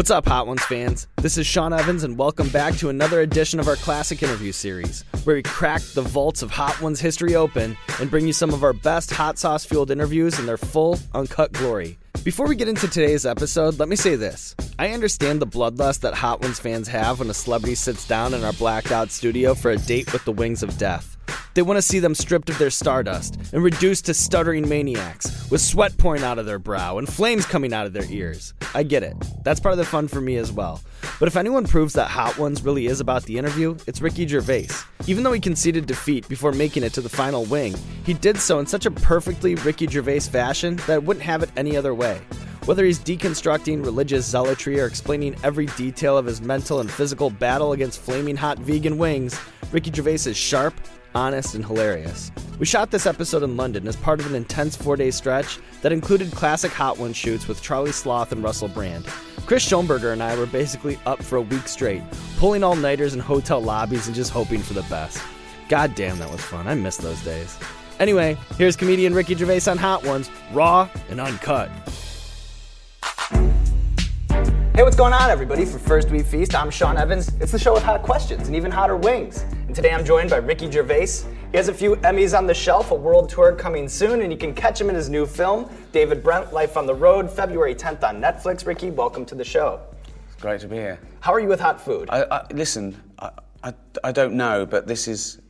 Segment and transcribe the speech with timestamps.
[0.00, 1.08] What's up, Hot Ones fans?
[1.16, 5.04] This is Sean Evans, and welcome back to another edition of our classic interview series,
[5.24, 8.64] where we crack the vaults of Hot Ones history open and bring you some of
[8.64, 11.98] our best hot sauce fueled interviews in their full, uncut glory.
[12.24, 14.54] Before we get into today's episode, let me say this.
[14.78, 18.42] I understand the bloodlust that Hot Ones fans have when a celebrity sits down in
[18.42, 21.09] our blacked out studio for a date with the wings of death.
[21.54, 25.60] They want to see them stripped of their stardust and reduced to stuttering maniacs with
[25.60, 28.54] sweat pouring out of their brow and flames coming out of their ears.
[28.74, 29.16] I get it.
[29.42, 30.80] That's part of the fun for me as well.
[31.18, 34.68] But if anyone proves that Hot Ones really is about the interview, it's Ricky Gervais.
[35.06, 38.58] Even though he conceded defeat before making it to the final wing, he did so
[38.58, 42.20] in such a perfectly Ricky Gervais fashion that it wouldn't have it any other way.
[42.66, 47.72] Whether he's deconstructing religious zealotry or explaining every detail of his mental and physical battle
[47.72, 49.40] against flaming hot vegan wings,
[49.72, 50.74] Ricky Gervais is sharp,
[51.14, 52.30] honest, and hilarious.
[52.58, 55.92] We shot this episode in London as part of an intense four day stretch that
[55.92, 59.06] included classic Hot One shoots with Charlie Sloth and Russell Brand.
[59.46, 62.02] Chris Schonberger and I were basically up for a week straight,
[62.36, 65.22] pulling all nighters in hotel lobbies and just hoping for the best.
[65.68, 66.66] God damn, that was fun.
[66.68, 67.58] I miss those days.
[67.98, 71.70] Anyway, here's comedian Ricky Gervais on Hot Ones, raw and uncut.
[74.74, 75.64] Hey, what's going on, everybody?
[75.66, 77.28] For First We Feast, I'm Sean Evans.
[77.40, 79.42] It's the show with hot questions and even hotter wings.
[79.66, 81.06] And today I'm joined by Ricky Gervais.
[81.50, 84.38] He has a few Emmys on the shelf, a world tour coming soon, and you
[84.38, 88.02] can catch him in his new film, David Brent Life on the Road, February 10th
[88.04, 88.66] on Netflix.
[88.66, 89.80] Ricky, welcome to the show.
[90.32, 90.98] It's great to be here.
[91.20, 92.08] How are you with hot food?
[92.10, 93.30] I, I, listen, I,
[93.64, 93.74] I,
[94.04, 95.40] I don't know, but this is.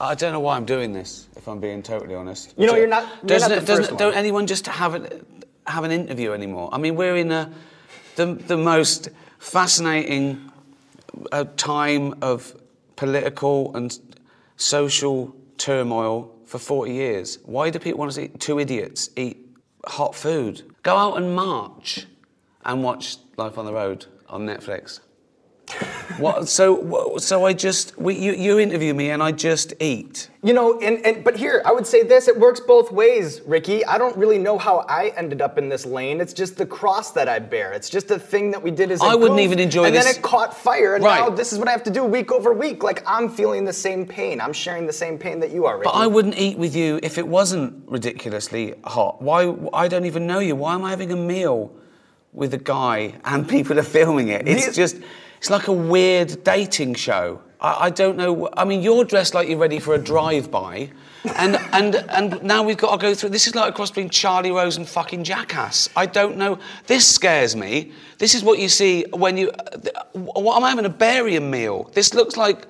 [0.00, 2.52] I don't know why I'm doing this, if I'm being totally honest.
[2.58, 5.24] You know, you're not- you're Doesn't not it- doesn't- Don't anyone just have an,
[5.68, 6.68] have an interview anymore?
[6.72, 7.50] I mean, we're in a,
[8.16, 9.08] the, the most
[9.38, 10.50] fascinating
[11.32, 12.60] uh, time of
[12.96, 13.98] political and
[14.56, 17.38] social turmoil for 40 years.
[17.44, 19.38] Why do people want to see two idiots eat
[19.86, 20.62] hot food?
[20.82, 22.06] Go out and march
[22.64, 25.00] and watch Life on the Road on Netflix.
[26.18, 26.48] What?
[26.48, 30.28] So, so I just we, you, you interview me and I just eat.
[30.42, 33.84] You know, and, and but here I would say this: it works both ways, Ricky.
[33.84, 36.20] I don't really know how I ended up in this lane.
[36.20, 37.72] It's just the cross that I bear.
[37.72, 40.04] It's just a thing that we did as a I wouldn't even enjoy and this-
[40.06, 41.18] And then it caught fire, and Right.
[41.18, 42.82] now this is what I have to do week over week.
[42.84, 44.40] Like I'm feeling the same pain.
[44.40, 45.90] I'm sharing the same pain that you are, Ricky.
[45.92, 49.20] But I wouldn't eat with you if it wasn't ridiculously hot.
[49.22, 49.54] Why?
[49.72, 50.54] I don't even know you.
[50.56, 51.72] Why am I having a meal
[52.34, 54.46] with a guy and people are filming it?
[54.46, 54.96] It's These- just,
[55.44, 57.38] it's like a weird dating show.
[57.60, 58.48] I, I don't know.
[58.56, 60.88] I mean, you're dressed like you're ready for a drive-by,
[61.36, 63.28] and and and now we've got to go through.
[63.28, 65.90] This is like a cross between Charlie Rose and fucking Jackass.
[65.96, 66.58] I don't know.
[66.86, 67.92] This scares me.
[68.16, 69.52] This is what you see when you.
[70.12, 71.90] What am I having a barium meal?
[71.92, 72.66] This looks like.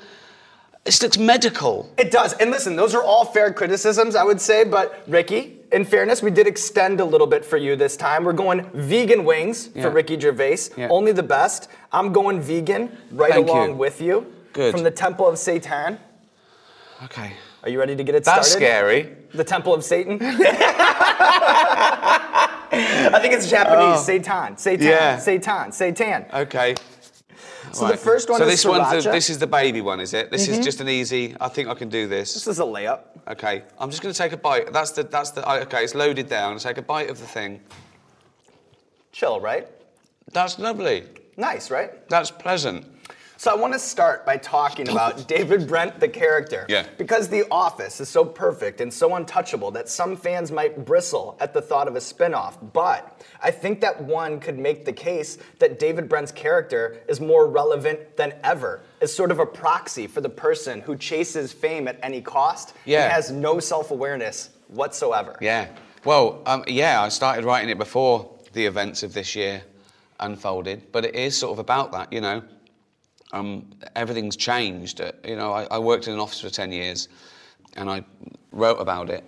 [0.83, 1.89] This looks medical.
[1.97, 2.33] It does.
[2.33, 4.65] And listen, those are all fair criticisms, I would say.
[4.65, 8.25] But Ricky, in fairness, we did extend a little bit for you this time.
[8.25, 9.83] We're going vegan wings Yeah.
[9.83, 10.71] for Ricky Gervais.
[10.77, 10.89] Yeah.
[10.91, 11.69] Only the best.
[11.93, 13.75] I'm going vegan right Thank along you.
[13.77, 14.27] with you.
[14.53, 14.73] Good.
[14.73, 15.99] From the Temple of Satan.
[17.05, 17.33] Okay.
[17.63, 18.67] Are you ready to get it That's started?
[18.67, 19.17] scary.
[19.33, 20.19] The Temple of Satan?
[22.77, 23.99] I think it's Japanese.
[24.01, 24.03] Oh.
[24.03, 24.57] Satan.
[24.57, 24.87] Satan.
[24.87, 25.19] Yeah.
[25.19, 25.73] Satan.
[25.73, 26.27] Satan.
[26.33, 26.75] Okay.
[27.75, 30.15] So the first one so is this one's the, this is the baby one, is
[30.15, 30.31] it?
[30.31, 30.65] This is mm-hmm.
[30.65, 31.37] just an easy.
[31.41, 32.47] I think I can do This this.
[32.47, 33.01] is a layup.
[33.29, 33.65] Okay.
[33.79, 34.73] I'm just going to take a bite.
[34.73, 35.03] That's the.
[35.03, 35.49] That's the.
[35.63, 35.85] Okay.
[35.85, 36.59] It's loaded down.
[36.59, 37.61] Take a bite of the thing.
[39.13, 39.69] Chill, right?
[40.33, 41.05] That's lovely.
[41.37, 42.09] Nice, right?
[42.09, 42.87] That's pleasant.
[43.45, 46.65] So I want to start by talking about David Brent, the character.
[46.67, 46.87] Yeah.
[46.97, 51.53] Because The Office is so perfect and so untouchable that some fans might bristle at
[51.53, 52.57] the thought of a spin-off.
[52.73, 57.47] But I think that one could make the case that David Brent's character is more
[57.47, 61.99] relevant than ever as sort of a proxy for the person who chases fame at
[62.03, 63.03] any cost Yeah.
[63.03, 65.37] and has no self-awareness whatsoever.
[65.43, 65.69] Yeah.
[66.07, 67.03] Well, um, yeah.
[67.03, 69.65] I started writing it before the events of this year
[70.19, 72.43] unfolded, but it is sort of about that, you know.
[73.35, 73.67] Um,
[73.97, 75.01] everything's changed.
[75.01, 77.09] Uh, you know, I, I worked in an office for ten years,
[77.77, 78.05] and I
[78.53, 79.25] wrote about it.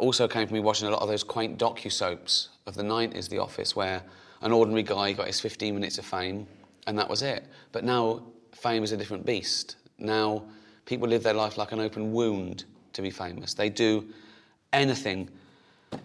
[0.00, 3.38] also came from me watching a lot of those quaint docu-soaps of the 90s, The
[3.38, 4.02] Office, where
[4.42, 6.46] an ordinary guy got his 15 minutes of fame
[6.86, 7.44] and that was it.
[7.72, 8.22] But now
[8.52, 9.76] fame is a different beast.
[9.98, 10.42] Now
[10.84, 13.54] people live their life like an open wound to be famous.
[13.54, 14.06] They do
[14.72, 15.28] anything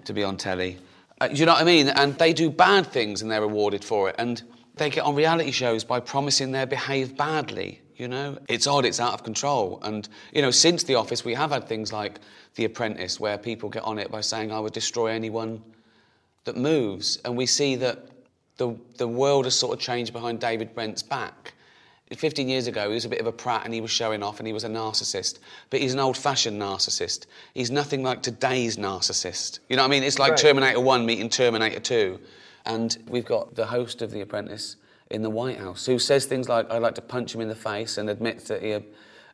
[0.05, 0.77] to be on telly.
[1.19, 1.89] Uh, do you know what I mean?
[1.89, 4.15] And they do bad things and they're rewarded for it.
[4.17, 4.41] And
[4.81, 7.79] they get on reality shows by promising they'll behave badly.
[7.97, 9.79] You know, it's odd, it's out of control.
[9.83, 12.19] And, you know, since The Office, we have had things like
[12.55, 15.61] The Apprentice, where people get on it by saying, I would destroy anyone
[16.45, 17.17] that moves.
[17.23, 18.07] And we see that
[18.57, 21.53] the, the world has sort of changed behind David Brent's back.
[22.09, 24.39] 15 years ago, he was a bit of a prat and he was showing off
[24.39, 25.37] and he was a narcissist.
[25.69, 27.27] But he's an old fashioned narcissist.
[27.53, 29.59] He's nothing like today's narcissist.
[29.69, 30.03] You know what I mean?
[30.03, 30.39] It's like Right.
[30.39, 32.19] Terminator 1 meeting Terminator 2.
[32.65, 34.75] And we've got the host of The Apprentice
[35.09, 37.55] in the White House who says things like, I'd like to punch him in the
[37.55, 38.85] face and admits that he ab-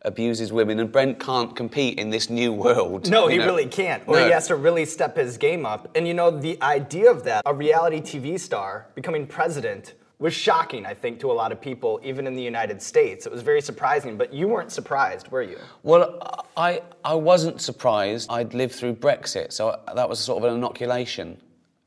[0.03, 0.79] abuses women.
[0.79, 3.09] And Brent can't compete in this new world.
[3.09, 3.45] No, he know?
[3.45, 4.03] really can't.
[4.07, 4.25] Or No.
[4.25, 5.95] he has to really step his game up.
[5.95, 10.83] And you know, the idea of that, a reality TV star becoming president, was shocking,
[10.83, 13.27] I think, to a lot of people, even in the United States.
[13.27, 15.59] It was very surprising, but you weren't surprised, were you?
[15.83, 16.19] Well,
[16.57, 18.27] I, I wasn't surprised.
[18.31, 21.37] I'd lived through Brexit, so that was sort of an inoculation.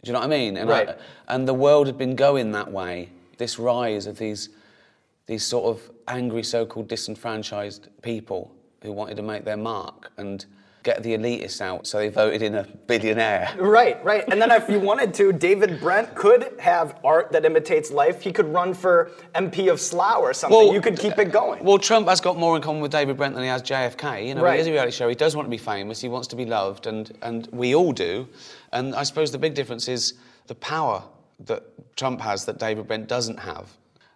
[0.03, 0.57] Do you know what I mean?
[0.57, 0.95] And, I-
[1.29, 3.11] and the world had been going that way.
[3.39, 4.49] This rise of these,
[5.27, 8.53] these sort of angry, so-called disenfranchised people
[8.83, 10.45] who wanted to make their mark and
[10.83, 13.55] get the elitists out, so they voted in a billionaire.
[13.59, 14.25] Right, right.
[14.29, 18.23] And then if you wanted to, David Brent could have art that imitates life.
[18.23, 20.73] He could run for MP of Slough or something.
[20.73, 21.63] you could keep it going.
[21.63, 24.27] Well, Trump has got more in common with David Brent than he has JFK.
[24.27, 24.55] You know, Right.
[24.55, 25.09] he is a reality show.
[25.09, 26.01] He does want to be famous.
[26.01, 28.27] He wants to be loved, and and we all do.
[28.73, 30.15] And I suppose the big difference is
[30.47, 31.03] the power
[31.47, 31.63] that
[31.97, 33.69] Trump has that David Brent doesn't have.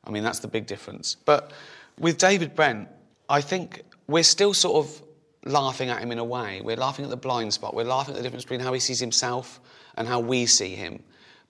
[0.05, 1.16] I mean, that's the big difference.
[1.25, 1.52] But
[1.99, 2.88] with David Brent,
[3.28, 5.02] I think we're still sort of
[5.44, 6.61] laughing at him in a way.
[6.62, 7.75] We're laughing at the blind spot.
[7.75, 9.61] We're laughing at the difference between how he sees himself
[9.96, 11.02] and how we see him.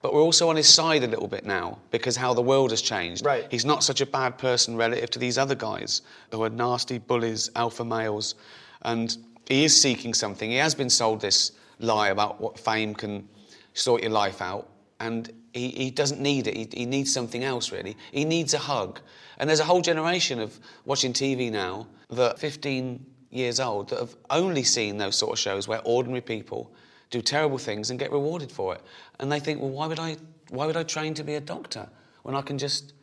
[0.02, 2.82] But we're also on his side a little bit now because how the world has
[2.82, 3.24] changed.
[3.24, 3.46] Right.
[3.50, 7.50] He's not such a bad person relative to these other guys who are nasty bullies,
[7.56, 8.34] alpha males.
[8.82, 9.16] And
[9.48, 10.50] he is seeking something.
[10.50, 13.26] He has been sold this lie about what fame can
[13.72, 14.68] sort your life out.
[15.00, 16.56] And he, he doesn't need it.
[16.56, 17.96] He, he needs something else, really.
[18.12, 19.00] He needs a hug.
[19.38, 24.16] And there's a whole generation of watching TV now that 15 years old that have
[24.30, 26.70] only seen those sort of shows where ordinary people
[27.10, 28.80] do terrible things and get rewarded for it.
[29.20, 30.16] And they think, well, why would I,
[30.50, 31.88] why would I train to be a doctor
[32.22, 32.94] when I can just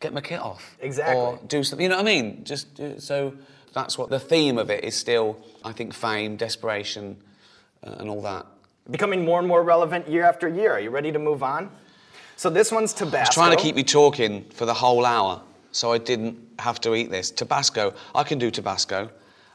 [0.00, 0.76] get my kit off.
[0.80, 1.16] Exactly.
[1.16, 1.84] Or do something.
[1.84, 2.42] You know what I mean?
[2.44, 3.34] Just do, so
[3.72, 4.96] that's what the theme of it is.
[4.96, 7.16] Still, I think fame, desperation,
[7.84, 8.46] uh, and all that.
[8.90, 10.72] Becoming more and more relevant year after year.
[10.72, 11.70] Are you ready to move on?
[12.36, 13.18] So this one's Tabasco.
[13.18, 16.80] I was trying to keep you talking for the whole hour, so I didn't have
[16.80, 17.30] to eat this.
[17.30, 19.10] Tabasco, I can do Tabasco.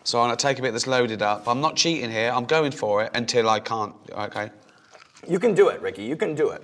[0.06, 1.48] So I'm gonna take a bit that's loaded up.
[1.48, 2.32] I'm not cheating here.
[2.32, 3.94] I'm going for it until I can't.
[4.12, 4.52] Okay.
[5.28, 6.04] You can do it, Ricky.
[6.04, 6.62] You can do it.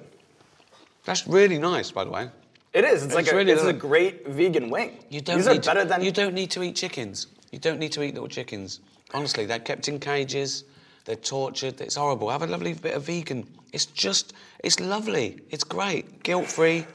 [1.06, 2.30] That's really nice, by the way.
[2.74, 3.04] It is.
[3.04, 5.04] It's, like It's a, it's a great vegan wing.
[5.10, 7.28] You don't These need are better to, than You don't need to eat chickens.
[7.52, 8.80] You don't need to eat little chickens.
[9.14, 10.64] Honestly, they're kept in cages.
[11.06, 11.82] They're tortured.
[11.82, 12.30] It's horrible.
[12.30, 13.48] Have a lovely bit of vegan.
[13.74, 14.34] It's just,
[14.64, 15.40] it's lovely.
[15.50, 16.22] It's great.
[16.22, 16.86] Guilt free.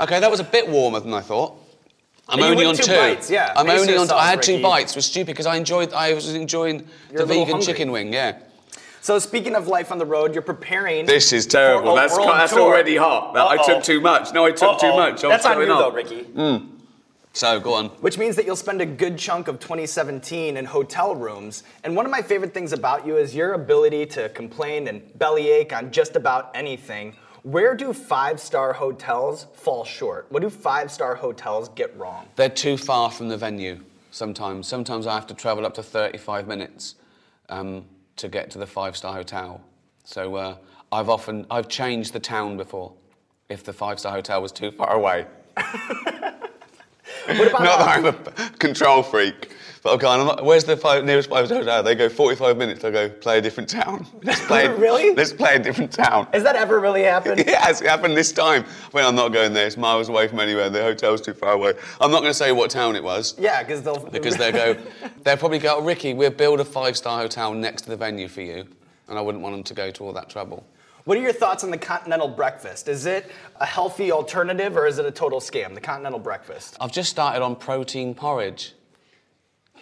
[0.00, 1.54] Okay, that was a bit warmer than I thought.
[2.30, 2.92] I'm only on two two.
[2.92, 3.52] bites, yeah.
[3.56, 4.00] I'm Pace only on.
[4.02, 4.62] yourself, I had two Ricky.
[4.62, 4.92] bites.
[4.92, 5.92] It was stupid because I enjoyed.
[5.92, 7.66] I was enjoying You're the vegan hungry.
[7.66, 8.12] chicken wing.
[8.12, 8.38] Yeah.
[9.02, 11.06] So speaking of life on the road, you're preparing.
[11.06, 11.92] This is for terrible.
[11.92, 12.60] a That's world that's tour.
[12.60, 13.32] already hot.
[13.34, 13.66] That- I Uh-oh.
[13.74, 14.32] took too much.
[14.34, 14.96] No, I took too Uh-oh.
[14.96, 15.24] much.
[15.24, 15.78] I was That's on going you on.
[15.80, 16.22] though, Ricky.
[16.24, 16.56] Hmm.
[17.32, 17.86] So go on.
[18.00, 21.62] Which means that you'll spend a good chunk of 2017 in hotel rooms.
[21.84, 25.72] And one of my favorite things about you is your ability to complain and bellyache
[25.72, 27.14] on just about anything.
[27.42, 30.26] Where do five star hotels fall short?
[30.28, 32.26] What do five star hotels get wrong?
[32.36, 33.80] They're too far from the venue
[34.10, 34.66] sometimes.
[34.66, 36.96] Sometimes I have to travel up to 35 minutes
[37.48, 37.84] um,
[38.16, 39.62] to get to the five star hotel.
[40.04, 40.56] So uh,
[40.92, 42.92] I've often I've changed the town before
[43.48, 45.26] if the five star hotel was too far away.
[47.26, 50.20] What about Not that I'm a control freak, but gone.
[50.20, 51.78] I'm not, where's the five, nearest five star hotel?
[51.78, 52.84] Ah, they go 45 minutes.
[52.84, 54.06] I go play a different town.
[54.22, 54.68] Let's play.
[54.80, 55.14] Really?
[55.14, 56.26] Let's play a different town.
[56.32, 57.44] Has that ever really happened?
[57.46, 58.64] Yes, it happened this time.
[58.92, 60.70] When I'm not going there, it's miles away from anywhere.
[60.70, 61.74] The hotel's too far away.
[62.00, 63.34] I'm not going to say what town it was.
[63.38, 63.98] Yeah, because they'll.
[63.98, 64.76] Because they'll go,
[65.22, 68.28] they'll probably go, "Oh, Ricky, we'll build a five star hotel next to the venue
[68.28, 68.66] for you.
[69.08, 70.64] And I wouldn't want them to go to all that trouble.
[71.04, 72.86] What are your thoughts on the continental breakfast?
[72.88, 75.74] Is it a healthy alternative or is it a total scam?
[75.74, 76.76] The continental breakfast.
[76.80, 78.74] I've just started on protein porridge.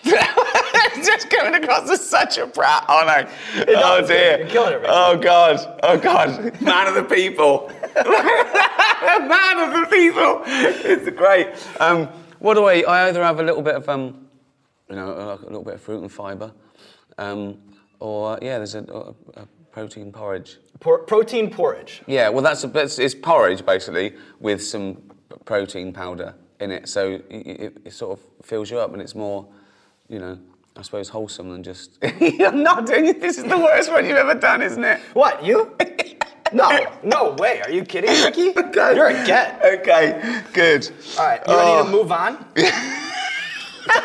[1.05, 3.29] just coming across as such a brat, aren't I?
[3.61, 4.39] Oh does, dear.
[4.39, 4.89] you're killing it, Ricky.
[4.89, 5.79] Oh God.
[5.83, 6.61] Oh God.
[6.61, 7.71] Man of the people.
[7.95, 10.43] Man of the people.
[10.47, 11.49] It's great.
[11.81, 12.83] Um, what do I?
[12.83, 14.29] I either have a little bit of um,
[14.89, 16.53] you know, like a little bit of fruit and fibre,
[17.19, 17.59] um,
[18.01, 20.59] or yeah, there's a, a, a protein porridge.
[20.81, 22.03] Por- protein porridge.
[22.07, 25.03] Yeah, well, that's, a, that's it's porridge basically with some
[25.45, 29.15] protein powder in it, so it, it, it sort of fills you up, and it's
[29.15, 29.47] more,
[30.09, 30.39] you know,
[30.77, 31.99] I suppose wholesome than just.
[32.21, 33.19] You're nodding.
[33.21, 35.01] This is the worst one you've ever done, isn't it?
[35.15, 35.77] What, you?
[36.53, 36.71] no,
[37.03, 37.61] no way.
[37.63, 38.49] Are you kidding, Ricky?
[38.59, 38.95] Okay.
[38.95, 39.61] You're a get.
[39.65, 40.91] Okay, good.
[41.19, 41.85] All right, you ready Oh.
[41.85, 42.45] to move on?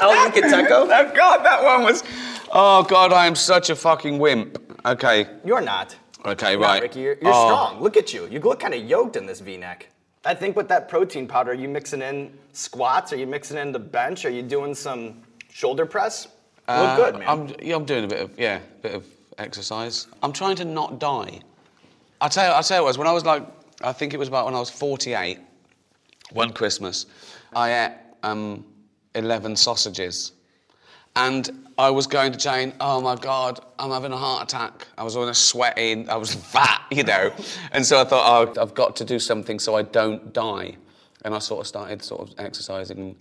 [0.01, 0.69] El Yucateco?
[0.89, 2.03] Oh God, that one was.
[2.51, 4.57] Oh God, I am such a fucking wimp.
[4.85, 5.27] Okay.
[5.45, 5.95] You're not.
[6.25, 6.75] Okay, You're right.
[6.75, 7.47] Not, Ricky, you're, you're Oh.
[7.47, 7.81] strong.
[7.83, 8.27] Look at you.
[8.27, 9.89] You look kind of yoked in this V-neck.
[10.25, 13.11] I think with that protein powder, are you mixing in squats?
[13.11, 14.23] Are you mixing in the bench?
[14.23, 15.21] Are you doing some
[15.53, 16.27] shoulder press?
[16.67, 17.27] You look Uh, good, man.
[17.27, 19.05] I'm, yeah, I'm doing a bit of yeah, bit of
[19.37, 20.07] exercise.
[20.21, 21.39] I'm trying to not die.
[22.21, 23.43] I tell you, I tell you what, it was when I was like,
[23.81, 25.39] I think it was about when I was 48.
[26.31, 27.05] One Christmas,
[27.53, 27.91] I ate
[28.23, 28.65] um,
[29.13, 30.31] 11 sausages,
[31.15, 32.73] and I was going to Jane.
[32.79, 34.87] Oh my God, I'm having a heart attack.
[34.97, 36.09] I was almost sweating.
[36.09, 37.31] I was fat, you know,
[37.73, 38.25] and so I thought,
[38.57, 40.77] oh, I've got to do something so I don't die.
[41.25, 43.15] And I sort of started sort of exercising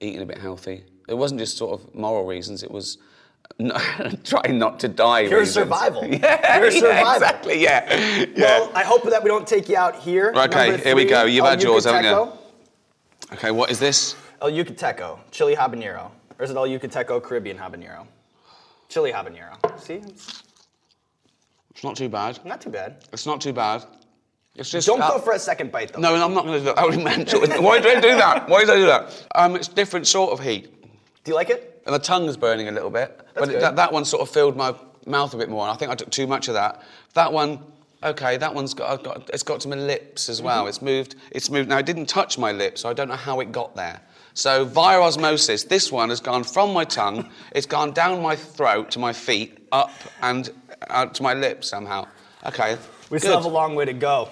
[0.00, 0.84] eating a bit healthy.
[1.08, 2.62] It wasn't just sort of moral reasons.
[2.62, 2.98] It was
[3.58, 3.76] no,
[4.24, 5.28] trying not to die.
[5.28, 5.54] Pure reasons.
[5.54, 6.04] survival.
[6.06, 7.62] Yeah, Pure yeah, exactly.
[7.62, 8.26] Yeah, yeah.
[8.36, 10.32] Well, I hope that we don't take you out here.
[10.36, 11.24] Okay, here we go.
[11.24, 12.32] You've El had oh, yours, haven't you?
[13.32, 14.16] Okay, what is this?
[14.42, 16.10] El Yucateco, chili habanero.
[16.38, 18.06] Or is it El Yucateco Caribbean habanero?
[18.88, 19.56] Chili habanero.
[19.80, 20.02] See?
[21.70, 22.38] It's not too bad.
[22.44, 23.04] not too bad.
[23.12, 23.84] It's not too bad.
[24.58, 26.00] It's just Don't uh, go for a second bite, though.
[26.00, 26.78] No, I'm not going to do that.
[26.78, 27.62] I mentioned it.
[27.62, 28.48] Why did I do that?
[28.48, 29.26] Why did I do that?
[29.34, 30.72] Um, it's different sort of heat.
[31.24, 31.82] Do you like it?
[31.86, 33.20] And the tongue's burning a little bit.
[33.34, 33.60] but good.
[33.60, 34.74] that, that one sort of filled my
[35.06, 35.62] mouth a bit more.
[35.62, 36.82] And I think I took too much of that.
[37.14, 37.60] That one,
[38.02, 40.66] okay, that one's got, got it's got to my lips as well.
[40.66, 41.68] It's moved, it's moved.
[41.68, 44.00] Now, it didn't touch my lips, so I don't know how it got there.
[44.34, 48.90] So, via osmosis, this one has gone from my tongue, it's gone down my throat
[48.90, 50.50] to my feet, up and
[50.88, 52.06] out to my lips somehow.
[52.44, 52.76] Okay.
[53.08, 53.22] We good.
[53.22, 54.28] still have a long way to go.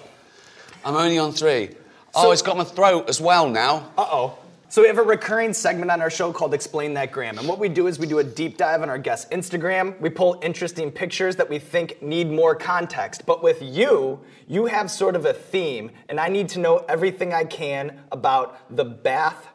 [0.85, 1.67] I'm only on three.
[2.13, 3.91] So- oh, it's got my throat as well now.
[3.97, 4.37] Uh oh.
[4.69, 7.37] So we have a recurring segment on our show called Explain That Gram.
[7.37, 9.97] And what we do is we do a deep dive on our guest's Instagram.
[10.01, 13.25] We pull interesting pictures that we think need more context.
[13.25, 17.31] But with you, you have sort of a theme, and I need to know everything
[17.33, 19.47] I can about the bath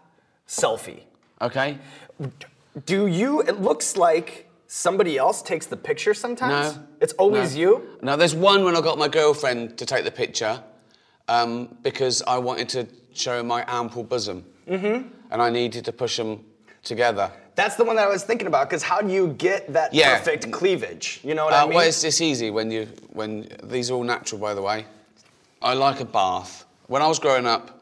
[0.48, 1.00] selfie.
[1.42, 1.78] Okay.
[2.86, 6.76] Do you, it looks like somebody else takes the picture sometimes?
[6.76, 6.82] No.
[7.00, 7.60] It's always No.
[7.60, 7.88] you?
[8.00, 10.62] No, there's one when I got my girlfriend to take the picture
[11.28, 14.44] um, because I wanted to show my ample bosom.
[14.68, 15.08] Mm-hmm.
[15.32, 16.44] And I needed to push them
[16.82, 17.30] together.
[17.54, 20.18] That's the one that I was thinking about, because how do you get that Yeah.
[20.18, 21.20] perfect cleavage?
[21.22, 21.74] You know what Uh, I mean?
[21.74, 24.86] well, it's, it's easy when you when these are all natural, by the way.
[25.62, 26.64] I like a bath.
[26.86, 27.79] When I was growing up,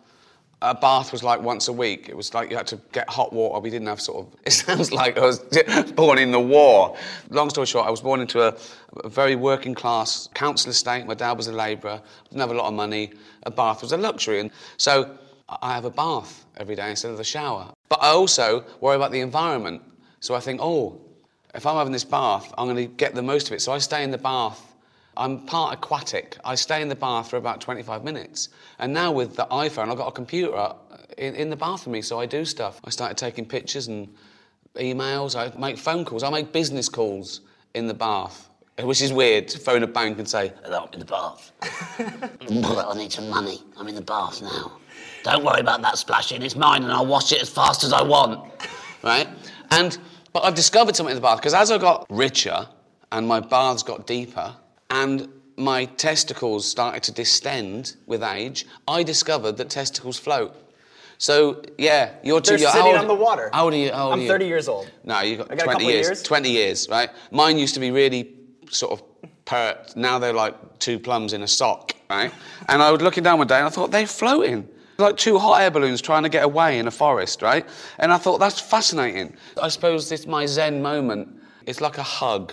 [0.61, 2.09] a bath was like once a week.
[2.09, 3.61] It was like you had to get hot water.
[3.61, 4.35] We didn't have sort of.
[4.45, 5.39] It sounds like I was
[5.95, 6.97] born in the war.
[7.31, 8.57] Long story short, I was born into a,
[9.05, 11.07] a very working class council estate.
[11.07, 12.01] My dad was a labourer.
[12.25, 13.13] Didn't have a lot of money.
[13.45, 15.17] A bath was a luxury, and so
[15.63, 17.73] I have a bath every day instead of the shower.
[17.89, 19.83] But I also worry about the environment.
[20.21, 21.01] So I think, oh,
[21.55, 23.63] if I'm having this bath, I'm going to get the most of it.
[23.63, 24.68] So I stay in the bath.
[25.19, 26.39] I'm part aquatic.
[26.45, 28.51] I stay in the bath for about 25 minutes.
[28.79, 30.73] And now with the iPhone, I've got a computer
[31.19, 32.81] in, in the bath with me, so I do stuff.
[32.85, 34.09] I started taking pictures and
[34.77, 35.35] emails.
[35.35, 36.23] I make phone calls.
[36.23, 37.41] I make business calls
[37.75, 38.49] in the bath,
[38.79, 41.51] which is weird to phone a bank and say, Hello, I'm in the bath.
[42.41, 43.61] I need some money.
[43.77, 44.79] I'm in the bath now.
[45.25, 46.43] Don't worry about that splashing.
[46.43, 48.53] It's mine and I'll wash it as fast as I want.
[49.03, 49.29] right?
[49.73, 49.99] And
[50.33, 52.69] but I've discovered something in the bath because as I got richer
[53.11, 54.55] and my baths got deeper
[54.91, 60.55] and my testicles started to distend with age, I discovered that testicles float.
[61.19, 62.73] So yeah, you're too They're young.
[62.73, 63.51] How sitting old- on the water.
[63.53, 63.91] How old are you?
[63.91, 64.29] Old I'm are you?
[64.29, 64.91] 30 years old.
[65.05, 66.07] No, you got, got 20 couple years.
[66.07, 66.23] years.
[66.23, 67.11] 20 years, right?
[67.33, 68.35] Mine used to be really
[68.71, 69.03] sort of
[69.45, 69.97] pert.
[69.97, 72.33] Now they're like two plums in a sock, right?
[72.69, 74.69] and I was looking down one day and I thought, they're floating.
[74.99, 77.65] Like two hot air balloons trying to get away in a forest, right?
[77.99, 79.37] And I thought, that's fascinating.
[79.61, 81.41] I suppose it's my Zen moment.
[81.67, 82.53] It's like a hug,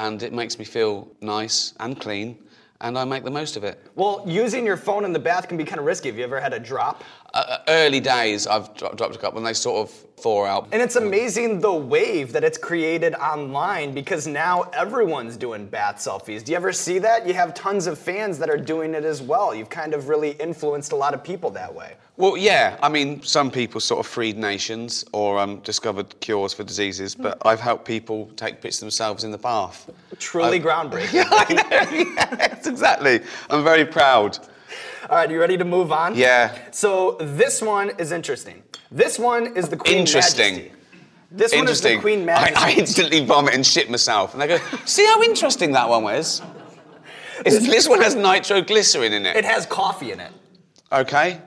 [0.00, 2.38] and it makes me feel nice and clean,
[2.80, 3.86] and I make the most of it.
[3.96, 6.08] Well, using your phone in the bath can be kind of risky.
[6.08, 7.04] Have you ever had a drop?
[7.32, 10.68] Uh, early days, I've dro- dropped a couple, and they sort of thaw out.
[10.72, 16.44] And it's amazing the wave that it's created online because now everyone's doing bath selfies.
[16.44, 17.26] Do you ever see that?
[17.26, 19.54] You have tons of fans that are doing it as well.
[19.54, 21.94] You've kind of really influenced a lot of people that way.
[22.16, 22.76] Well, yeah.
[22.82, 27.38] I mean, some people sort of freed nations or um, discovered cures for diseases, but
[27.46, 29.88] I've helped people take pictures themselves in the bath.
[30.18, 31.24] Truly I- groundbreaking.
[31.30, 33.20] I know, yes, exactly.
[33.48, 34.38] I'm very proud.
[35.10, 36.14] All right, you ready to move on?
[36.14, 36.56] Yeah.
[36.70, 38.62] So this one is interesting.
[38.92, 40.54] This one is the Queen Interesting.
[40.54, 40.72] Majesty.
[41.32, 42.00] This one is the Interesting.
[42.00, 42.54] Queen I, Majesty.
[42.56, 44.34] I instantly vomit and shit myself.
[44.34, 46.40] And they go, see how interesting that one was?
[47.44, 49.34] Is, this one has nitroglycerin in it.
[49.34, 50.30] It has coffee in it.
[50.92, 51.40] Okay.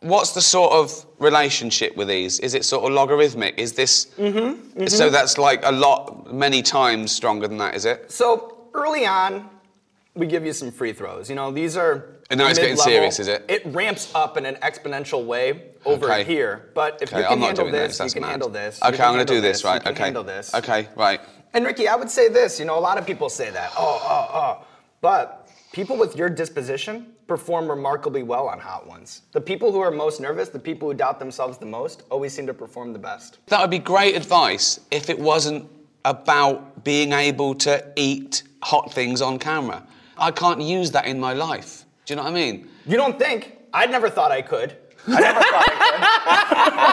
[0.00, 2.40] What's the sort of relationship with these?
[2.40, 3.56] Is it sort of logarithmic?
[3.56, 4.06] Is this.
[4.18, 8.10] Mm-hmm, So that's like a lot, many times stronger than that, is it?
[8.10, 9.48] So early on,
[10.16, 11.30] we give you some free throws.
[11.30, 12.15] You know, these are.
[12.30, 13.44] And now it's getting serious, is it?
[13.48, 16.24] It ramps up in an exponential way over Okay.
[16.24, 16.70] here.
[16.74, 18.06] But if Okay, you can I'm not handle doing this, this.
[18.14, 18.30] you can mad.
[18.30, 18.82] handle this.
[18.82, 19.76] Okay, I'm going to do this, right?
[19.76, 20.02] You can okay.
[20.04, 20.54] handle this.
[20.54, 21.20] Okay, right.
[21.54, 22.58] And Ricky, I would say this.
[22.58, 23.72] You know, a lot of people say that.
[23.78, 24.66] Oh, oh, oh.
[25.00, 29.22] But people with your disposition perform remarkably well on hot ones.
[29.32, 32.46] The people who are most nervous, the people who doubt themselves the most, always seem
[32.48, 33.38] to perform the best.
[33.46, 35.68] That would be great advice if it wasn't
[36.04, 39.84] about being able to eat hot things on camera.
[40.18, 41.84] I can't use that in my life.
[42.06, 42.68] Do you know what I mean?
[42.86, 43.56] You don't think?
[43.74, 44.76] I never thought I could.
[45.08, 46.86] I never thought I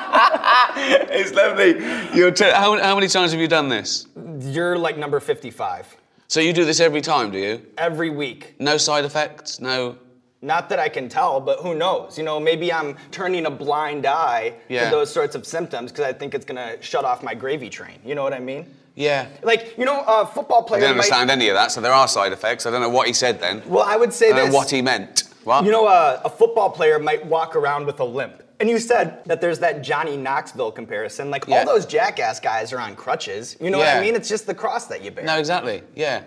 [0.78, 1.10] could.
[1.16, 1.80] It's lovely.
[2.18, 4.08] You're t- how, how many times have you done this?
[4.40, 5.96] You're like number 55
[6.28, 7.62] So you do this every time, do you?
[7.78, 8.56] every week.
[8.60, 9.60] No side effects?
[9.62, 9.98] No.
[10.42, 12.18] Not that I can tell, but who knows?
[12.18, 14.86] You know, maybe I'm turning a blind eye Yeah.
[14.86, 18.00] to those sorts of symptoms because I think it's gonna shut off my gravy train.
[18.04, 18.66] You know what I mean?
[18.96, 19.28] Yeah.
[19.42, 21.94] Like, you know, a football I player didn't might- understand any of that, so there
[21.94, 22.66] are side effects.
[22.66, 23.64] I don't know what he said then.
[23.66, 24.54] Well, I would say I don't this.
[24.54, 25.24] know what he meant.
[25.44, 25.66] What?
[25.66, 28.44] You know, uh, a football player might walk around with a limp.
[28.60, 31.30] And you said that there's that Johnny Knoxville comparison.
[31.32, 31.60] Like, Yeah.
[31.60, 33.58] all those jackass guys are on crutches.
[33.60, 34.16] You know what I mean?
[34.16, 35.26] It's just the cross that you bear.
[35.26, 35.82] No, exactly.
[35.96, 36.22] Yeah.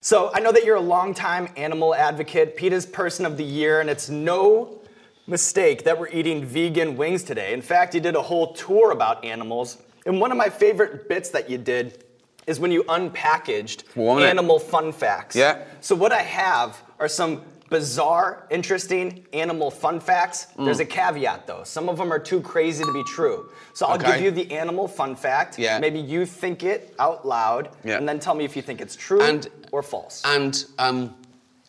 [0.00, 3.90] So I know that you're a longtime animal advocate, PETA's Person of the Year, and
[3.90, 4.78] it's no
[5.26, 7.52] mistake that we're eating vegan wings today.
[7.52, 9.78] In fact, you did a whole tour about animals.
[10.06, 12.03] And one of my favorite bits that you did
[12.46, 13.84] is when you unpackaged
[14.22, 15.36] animal fun facts.
[15.36, 15.64] Yeah.
[15.80, 20.46] So what I have are some bizarre, interesting animal fun facts.
[20.56, 20.66] Mm.
[20.66, 21.64] There's a caveat though.
[21.64, 23.50] Some of them are too crazy to be true.
[23.72, 24.12] So I'll Okay.
[24.12, 25.58] give you the animal fun fact.
[25.58, 25.78] Yeah.
[25.78, 27.96] Maybe you think it out loud, Yeah.
[27.96, 30.22] and then tell me if you think it's true And- or false.
[30.24, 31.14] And um,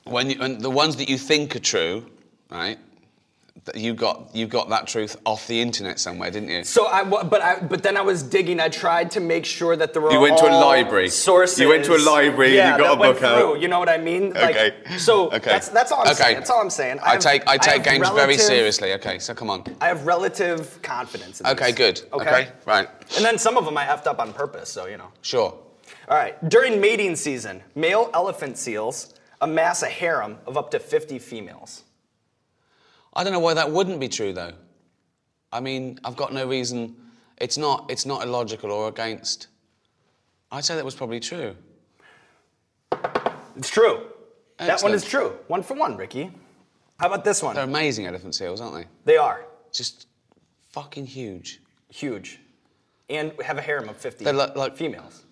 [0.03, 2.05] when you, and the ones that you think are true,
[2.51, 2.77] right?
[3.65, 6.63] That You got you got that truth off the internet somewhere, didn't you?
[6.63, 8.59] So I, but I, but then I was digging.
[8.59, 11.09] I tried to make sure that there were You went to a library.
[11.09, 11.59] Sources.
[11.59, 13.39] You went to a library and yeah, you got that a went book out.
[13.39, 14.33] through, You know what I mean?
[14.33, 14.97] Like, Okay.
[14.97, 15.51] So Okay.
[15.51, 16.15] that's that's all I'm Okay.
[16.23, 16.35] saying.
[16.35, 16.99] That's all I'm saying.
[16.99, 18.93] I have- take I take have games very seriously.
[18.93, 19.63] Okay, so come on.
[19.81, 21.41] I have relative confidence.
[21.41, 21.75] In Okay, these.
[21.75, 22.01] good.
[22.13, 22.87] Okay, right.
[23.17, 24.69] And then some of them I effed up on purpose.
[24.69, 25.09] So you know.
[25.21, 25.51] Sure.
[26.07, 26.35] All right.
[26.49, 31.81] During mating season, male elephant seals amass a harem of up to 50 females.
[33.15, 34.53] I don't know why that wouldn't be true though.
[35.51, 36.95] I mean, I've got no reason.
[37.37, 37.85] It's not.
[37.89, 39.47] It's not illogical or against.
[40.51, 41.55] I'd say that was probably true.
[43.57, 44.07] It's true.
[44.57, 45.37] That one is true.
[45.47, 46.31] One for one, Ricky.
[46.99, 47.55] How about this one?
[47.55, 48.85] They're amazing elephant seals, aren't they?
[49.05, 50.07] They are Just
[50.71, 51.61] fucking huge.
[51.89, 52.39] huge,
[53.09, 55.23] and have a harem of 50 They're like- like- females.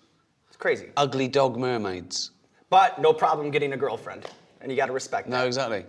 [0.48, 0.90] It's crazy.
[0.96, 2.30] Ugly dog mermaids.
[2.70, 4.26] But no problem getting a girlfriend,
[4.60, 5.32] and you got to respect them.
[5.32, 5.46] No, that.
[5.46, 5.84] exactly.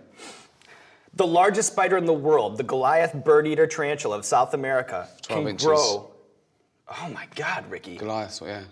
[1.16, 5.40] The largest spider in the world, the Goliath bird eater tarantula of South America, 12
[5.40, 5.66] can inches.
[5.66, 6.10] grow.
[6.88, 7.96] Oh my God, Ricky!
[7.96, 8.62] Goliath, yeah.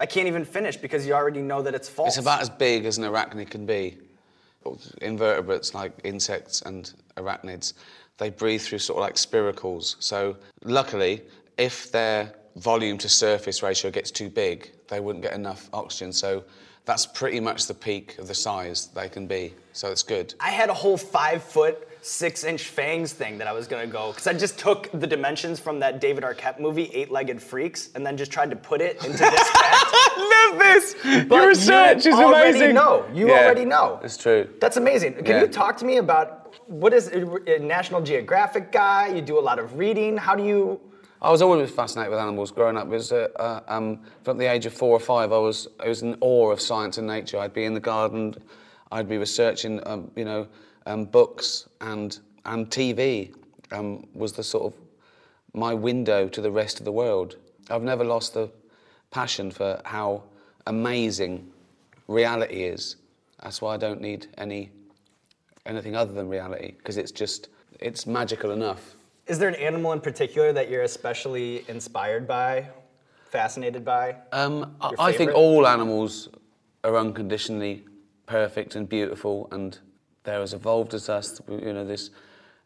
[0.00, 2.16] I can't even finish because you already know that it's false.
[2.16, 3.98] It's about as big as an arachnid can be.
[5.00, 7.74] Invertebrates like insects and arachnids,
[8.18, 9.96] they breathe through sort of like spiracles.
[10.00, 11.22] So luckily,
[11.56, 16.12] if their volume to surface ratio gets too big, they wouldn't get enough oxygen.
[16.12, 16.44] So
[16.84, 19.54] that's pretty much the peak of the size they can be.
[19.72, 20.34] So it's good.
[20.40, 24.10] I had a whole five foot, six inch fangs thing that I was gonna go
[24.10, 28.04] because I just took the dimensions from that David Arquette movie, Eight Legged Freaks, and
[28.04, 29.86] then just tried to put it into this fact.
[30.18, 30.96] love this.
[31.28, 32.74] But Your research you is already amazing.
[32.74, 33.06] know.
[33.14, 34.00] You Yeah, already know.
[34.02, 34.48] It's true.
[34.60, 35.14] That's amazing.
[35.14, 35.40] Can Yeah.
[35.42, 39.06] you talk to me about what is a National Geographic guy?
[39.08, 40.16] You do a lot of reading.
[40.16, 40.80] How do you?
[41.20, 42.86] I was always fascinated with animals growing up.
[42.86, 45.86] It was, uh, uh, um, from the age of four or five, I was, I
[45.86, 47.38] was in awe of science and nature.
[47.38, 48.34] I'd be in the garden,
[48.90, 50.48] I'd be researching, um, you know,
[50.86, 53.34] um, books and, and TV
[53.70, 54.80] um, was the sort of
[55.54, 57.36] my window to the rest of the world.
[57.70, 58.50] I've never lost the
[59.10, 60.24] passion for how
[60.66, 61.50] amazing
[62.08, 62.96] reality is.
[63.42, 64.70] That's why I don't need any
[65.64, 67.48] anything other than reality because it's just
[67.80, 68.94] it's magical enough.
[69.28, 72.66] Is there an animal in particular that you're especially inspired by,
[73.30, 74.16] fascinated by?
[74.32, 76.28] Um, I- I think all animals
[76.82, 77.84] are unconditionally
[78.26, 79.78] perfect and beautiful, and
[80.24, 81.40] they're as evolved as us.
[81.48, 82.10] You know, this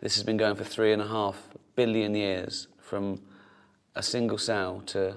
[0.00, 3.20] this has been going for three and a half billion years from
[3.94, 5.16] a single cell to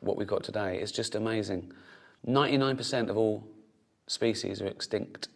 [0.00, 0.78] what we've got today.
[0.78, 1.72] It's just amazing.
[2.24, 3.44] Ninety-nine percent of all
[4.06, 5.28] species are extinct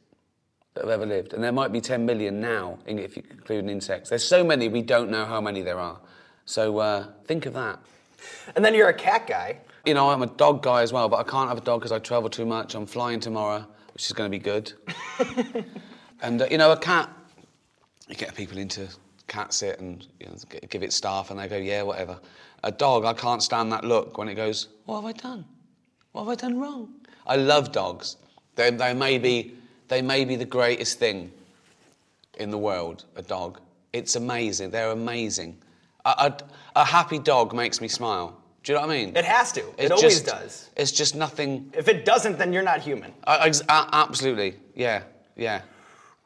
[0.74, 4.10] that have ever lived, and there might be ten million now, if you include insects.
[4.10, 6.00] There's so many we don't know how many there are.
[6.44, 7.78] So uh, think of that.
[8.56, 9.58] And then you're a cat guy.
[9.84, 11.92] You know, I'm a dog guy as well, but I can't have a dog because
[11.92, 12.74] I travel too much.
[12.74, 13.66] I'm flying tomorrow.
[13.98, 14.72] which is going to be good.
[16.22, 17.08] and uh, you know, a cat,
[18.08, 18.88] you get people into
[19.26, 20.34] cat sit and you know,
[20.68, 22.18] give it staff, and they go, yeah, whatever.
[22.64, 25.44] A dog, I can't stand that look when it goes, what have I done?
[26.12, 26.88] What have I done wrong?
[27.26, 28.16] I love dogs.
[28.56, 29.54] They, they may be,
[29.88, 31.30] they may be the greatest thing
[32.38, 33.04] in the world.
[33.16, 33.60] A dog.
[33.92, 34.70] It's amazing.
[34.70, 35.56] They're amazing.
[36.04, 36.36] A, a,
[36.80, 38.36] a happy dog makes me smile.
[38.64, 39.16] Do you know what I mean?
[39.16, 39.62] It has to.
[39.78, 40.70] It always just- does.
[40.76, 41.72] It's just nothing.
[41.76, 43.12] If it doesn't, then you're not human.
[43.24, 44.56] I- ex- a- absolutely.
[44.74, 45.02] Yeah.
[45.36, 45.60] Yeah.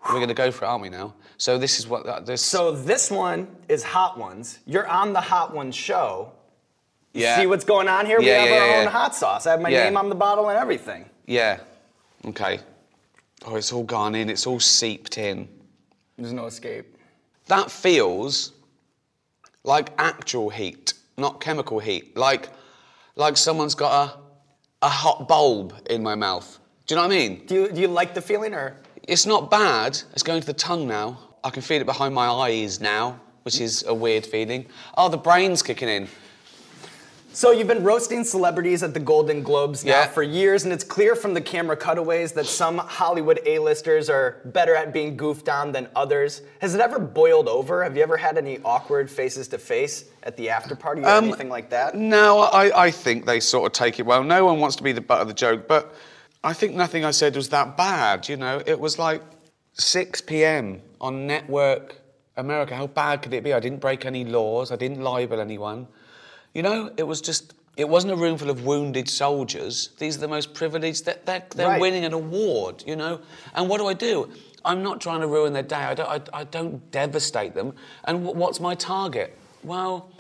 [0.07, 1.15] We're going to go for it, aren't we now?
[1.37, 2.43] So this is what that, this.
[2.45, 4.59] So this one is Hot Ones.
[4.67, 6.33] You're on the Hot Ones show.
[7.12, 7.37] yeah.
[7.38, 8.19] See what's going on here?
[8.19, 9.47] we Yeah, have yeah, our yeah, own hot sauce.
[9.47, 11.09] I have my name on the bottle and everything.
[11.27, 11.61] Yeah.
[12.25, 12.61] Okay.
[13.47, 14.29] Oh, it's all gone in.
[14.29, 15.49] It's all seeped in.
[16.19, 16.97] There's no escape.
[17.47, 18.53] That feels
[19.65, 22.17] like actual heat, not chemical heat.
[22.17, 22.49] Like,
[23.17, 23.93] like someone's got
[24.83, 26.59] a, a hot bulb in my mouth.
[26.87, 27.47] Do you know what I mean?
[27.47, 28.77] Do you, do you like the feeling or?
[29.09, 30.01] It's not bad.
[30.12, 31.19] It's going to the tongue now.
[31.45, 34.67] I can feel it behind my eyes now, which is a weird feeling.
[34.97, 36.09] Oh, the brain's kicking in.
[37.35, 40.07] So you've been roasting celebrities at the Golden Globes now Yeah.
[40.07, 44.77] for years, and it's clear from the camera cutaways that some Hollywood A-listers are better
[44.77, 46.43] at being goofed on than others.
[46.61, 47.83] Has it ever boiled over?
[47.83, 51.25] Have you ever had any awkward faces to face at the after party or Um,
[51.25, 51.95] anything like that?
[51.95, 54.23] No, I, I think they sort of take it well.
[54.23, 55.95] No one wants to be the butt of the joke, but
[56.44, 58.28] I think nothing I said was that bad.
[58.28, 59.22] You know, it was like
[59.74, 60.83] 6 p.m.
[61.00, 62.00] on Network
[62.37, 62.74] America.
[62.74, 63.52] How bad could it be?
[63.52, 64.72] I didn't break any laws.
[64.72, 65.87] I didn't libel anyone.
[66.55, 67.55] You know, it was just.
[67.74, 69.90] It wasn't a room full of wounded soldiers.
[69.98, 71.07] These are the most privileged.
[71.07, 71.81] They're, they're, they're Right.
[71.81, 73.20] winning an award, you know.
[73.55, 74.31] And what do I do?
[74.62, 75.76] I'm not trying to ruin their day.
[75.76, 77.72] I don't, I, I don't devastate them.
[78.05, 79.38] And wh- what's my target?
[79.64, 80.11] Well,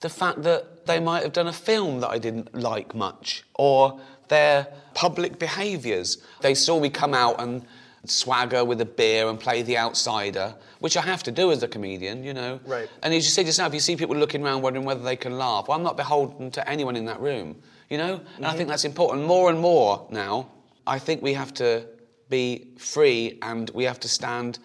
[0.00, 4.00] the fact that they might have done a film that I didn't like much, or
[4.28, 6.18] their public behaviours.
[6.40, 7.64] They saw me come out and
[8.04, 11.68] swagger with a beer and play the outsider, which I have to do as a
[11.68, 12.60] comedian, you know.
[12.66, 12.88] Right.
[13.02, 15.68] And as you said if you see people looking around wondering whether they can laugh.
[15.68, 17.56] Well, I'm not beholden to anyone in that room,
[17.90, 18.20] you know?
[18.36, 18.58] And I mm-hmm.
[18.58, 19.26] think that's important.
[19.26, 20.48] More and more now,
[20.86, 21.86] I think we have to
[22.28, 24.58] be free and we have to stand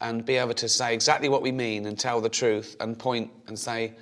[0.00, 3.30] and be able to say exactly what we mean and tell the truth and point
[3.48, 3.94] and say,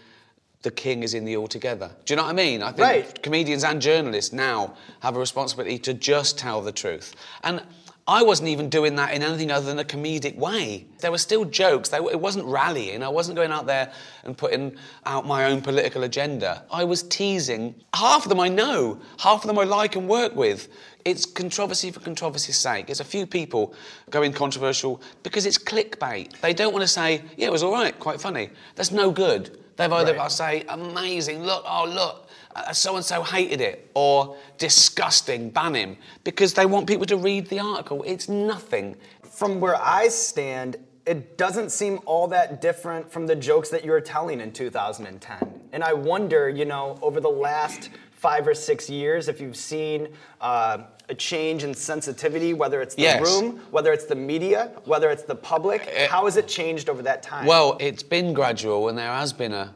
[0.67, 1.89] the king is in the altogether.
[2.05, 2.61] Do you know what I mean?
[2.61, 3.23] I think Right.
[3.23, 7.15] comedians and journalists now have a responsibility to just tell the truth.
[7.45, 7.63] And
[8.09, 10.87] I wasn't even doing that in anything other than a comedic way.
[10.99, 11.89] There were still jokes.
[11.89, 13.05] They, it wasn't rallying.
[13.05, 13.93] I wasn't going out there
[14.25, 16.65] and putting out my own political agenda.
[16.73, 17.77] I was teasing.
[17.95, 18.99] Half of them I know.
[19.19, 20.67] Half of them I like and work with.
[21.05, 22.91] It's controversy for controversy's sake.
[22.91, 23.73] It's a few people
[24.11, 26.41] going controversial because it's clickbait.
[26.41, 28.51] They don't want to say, yeah, it was all right, quite funny.
[28.75, 29.61] That's no good.
[29.77, 30.19] They've either Right.
[30.19, 32.29] got to say, amazing, look, oh, look,
[32.73, 37.49] so and so hated it, or disgusting, ban him, because they want people to read
[37.49, 38.03] the article.
[38.05, 38.97] It's nothing.
[39.23, 43.91] From where I stand, it doesn't seem all that different from the jokes that you
[43.91, 45.61] were telling in 2010.
[45.73, 50.09] And I wonder, you know, over the last five or six years, if you've seen
[50.41, 53.23] uh, a change in sensitivity, whether it's the Yes.
[53.23, 57.23] room, whether it's the media, whether it's the public, how has it changed over that
[57.23, 57.47] time?
[57.47, 59.75] Well, it's been gradual, and there has been a,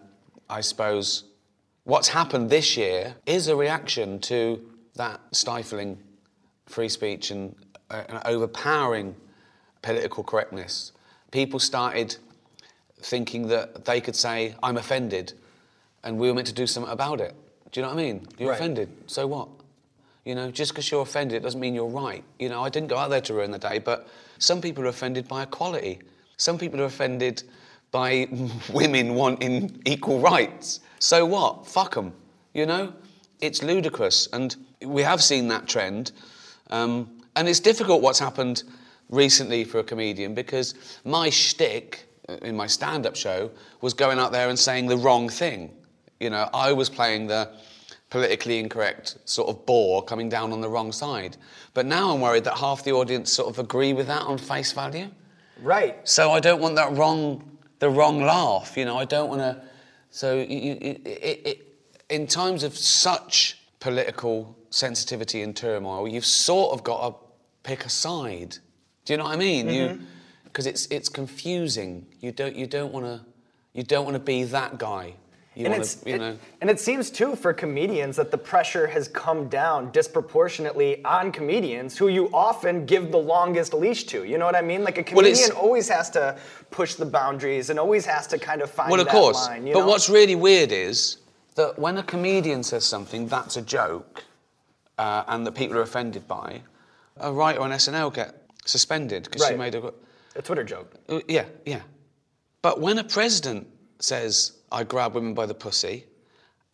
[0.48, 1.24] I suppose,
[1.84, 5.98] what's happened this year is a reaction to that stifling
[6.66, 7.54] free speech and
[7.90, 9.14] uh, an overpowering
[9.82, 10.92] political correctness.
[11.30, 12.16] People started
[13.02, 15.34] thinking that they could say, I'm offended,
[16.02, 17.34] and we were meant to do something about it.
[17.72, 18.26] Do you know what I mean?
[18.38, 18.56] You're Right.
[18.56, 19.48] offended, so what?
[20.24, 22.22] You know, just because you're offended, it doesn't mean you're right.
[22.38, 24.06] You know, I didn't go out there to ruin the day, but
[24.38, 26.00] some people are offended by equality.
[26.36, 27.42] Some people are offended
[27.90, 28.28] by
[28.72, 30.80] women wanting equal rights.
[30.98, 31.66] So what?
[31.66, 32.12] Fuck them.
[32.54, 32.92] You know?
[33.40, 34.28] It's ludicrous.
[34.32, 34.54] And
[34.84, 36.12] we have seen that trend.
[36.70, 38.64] Um, and it's difficult what's happened
[39.08, 44.18] recently for a comedian because my shtick uh, in my stand up show was going
[44.18, 45.70] out there and saying the wrong thing.
[46.20, 47.50] You know, I was playing the
[48.10, 51.36] politically incorrect sort of bore coming down on the wrong side.
[51.74, 54.72] But now I'm worried that half the audience sort of agree with that on face
[54.72, 55.10] value.
[55.62, 55.96] right.
[56.06, 58.76] So I don't want that wrong, the wrong laugh.
[58.76, 59.62] You know, I don't want to.
[60.10, 61.66] So you, it, it, it,
[62.10, 67.16] in times of such political sensitivity and turmoil, you've sort of got to
[67.62, 68.58] pick a side.
[69.04, 69.68] Do you know what I mean?
[69.68, 70.04] You, mm-hmm.
[70.44, 72.06] because it's it's confusing.
[72.20, 73.20] You don't you don't want to
[73.72, 75.14] you don't want to be that guy.
[75.60, 76.38] You and want it's you it- know.
[76.60, 81.96] and it seems too for comedians that the pressure has come down disproportionately on comedians
[81.98, 84.24] who you often give the longest leash to.
[84.24, 84.82] You know what I mean?
[84.84, 86.38] Like a Well, comedian always has to
[86.70, 89.46] push the boundaries and always has to kind of find Well, of that course.
[89.46, 89.66] line.
[89.66, 89.86] You but know?
[89.88, 91.18] what's really weird is
[91.56, 94.24] that when a comedian says something that's a joke
[94.98, 96.62] uh, and that people are offended by,
[97.18, 99.92] a writer on SNL get suspended because she made a.
[100.36, 100.94] A Twitter joke.
[101.08, 101.80] Uh, Yeah, yeah.
[102.62, 103.66] But when a president
[103.98, 106.04] says, I grab women by the pussy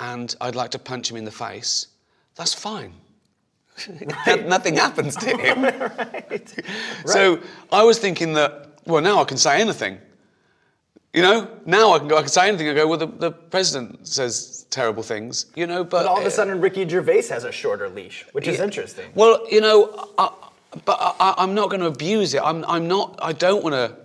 [0.01, 1.89] and I'd like to punch him in the face,
[2.35, 2.93] that's fine.
[4.27, 5.67] Nothing happens to him.
[7.07, 9.99] So I was thinking that, well, now I can say anything.
[11.13, 12.69] You know, now I can go, I can say anything.
[12.69, 16.03] I go, well, the, the president says terrible things, you know, but.
[16.03, 18.65] But all of a sudden, Ricky Gervais has a shorter leash, which is yeah.
[18.65, 19.11] interesting.
[19.15, 20.31] Well, you know, I,
[20.85, 22.43] but I, I'm not going to abuse it.
[22.43, 23.19] I'm, I'm not.
[23.23, 23.97] I don't want to.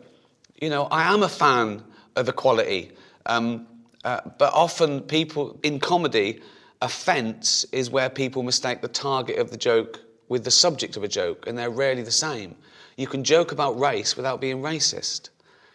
[0.61, 1.83] You know, I am a fan
[2.15, 2.91] of equality,
[3.25, 3.67] um,
[4.03, 6.41] uh, but often people in comedy,
[6.81, 11.07] offence is where people mistake the target of the joke with the subject of a
[11.07, 12.55] joke, and they're rarely the same.
[12.97, 15.29] You can joke about race without being racist.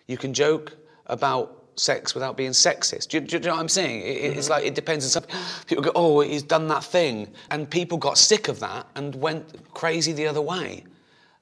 [0.07, 3.09] You can joke about sex without being sexist.
[3.09, 4.01] Do you, do you know what I'm saying?
[4.01, 5.25] It- it- it's like it depends on some
[5.67, 9.73] people go, oh, he's done that thing, and people got sick of that and went
[9.75, 10.85] crazy the other way.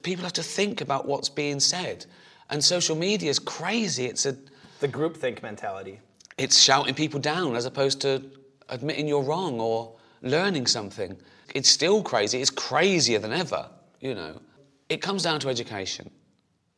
[0.03, 2.05] People have to think about what's being said,
[2.49, 4.05] and social media is crazy.
[4.05, 4.35] It's a
[4.81, 6.01] The groupthink mentality.
[6.37, 8.23] It's shouting people down as opposed to
[8.69, 11.17] admitting you're wrong or learning something.
[11.53, 12.41] It's still crazy.
[12.41, 13.69] It's crazier than ever,
[13.99, 14.41] you know.
[14.89, 16.09] It comes down to education,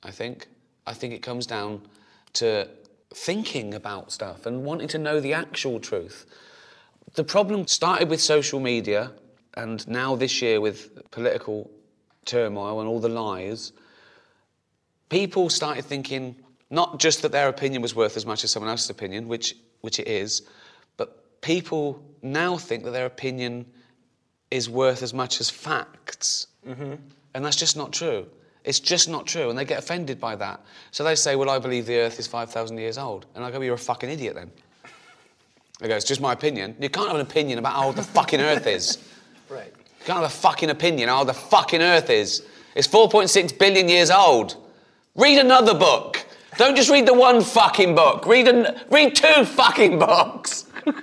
[0.03, 0.47] I think.
[0.85, 1.81] I think it comes down
[2.33, 2.67] to
[3.13, 6.25] thinking about stuff and wanting to know the actual truth.
[7.15, 9.11] The problem started with social media
[9.55, 11.69] and now this year with political
[12.25, 13.71] turmoil and all the lies
[15.09, 16.35] people started thinking
[16.69, 19.99] not just that their opinion was worth as much as someone else's opinion, which, which
[19.99, 20.43] it is,
[20.97, 23.65] but people now think that their opinion
[24.51, 26.47] is worth as much as facts.
[26.67, 26.95] Mm-hmm.
[27.33, 28.25] And that's just not true.
[28.63, 30.59] It's just not true, and they get offended by that.
[30.91, 33.25] So they say, Well, I believe the earth is 5,000 years old.
[33.33, 34.51] And I go, You're a fucking idiot then.
[35.81, 36.75] I go, It's just my opinion.
[36.79, 38.97] You can't have an opinion about how old the fucking earth is.
[39.49, 39.73] Right.
[39.99, 42.43] You can't have a fucking opinion how the fucking Earth is.
[42.75, 44.55] It's 4.6 billion years old.
[45.15, 46.25] Read another book.
[46.57, 48.25] Don't just read the one fucking book.
[48.25, 50.65] Read an, read two fucking books.
[50.87, 50.93] All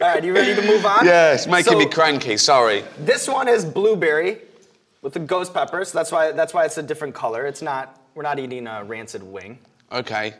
[0.00, 1.06] right, you ready to move on?
[1.06, 2.36] Yeah, it's making So, me cranky.
[2.36, 2.84] Sorry.
[2.98, 4.38] This one is blueberry
[5.00, 7.46] with the ghost pepper, so that's why that's why it's a different color.
[7.46, 9.58] It's not we're not eating a rancid wing.
[9.92, 10.34] Okay.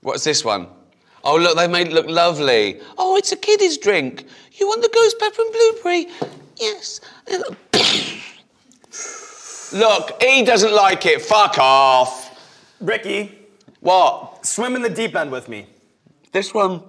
[0.00, 0.68] What's this one?
[1.24, 2.80] Oh, look, they made it look lovely.
[2.96, 4.24] Oh, it's a kiddie's drink.
[4.52, 6.06] You want the ghost pepper and blueberry?
[6.56, 7.00] Yes.
[9.72, 11.22] Look, he doesn't like it.
[11.22, 12.26] Fuck off.
[12.80, 13.38] Ricky,
[13.80, 14.44] What?
[14.46, 15.66] swim in the deep end with me.
[16.32, 16.82] This one,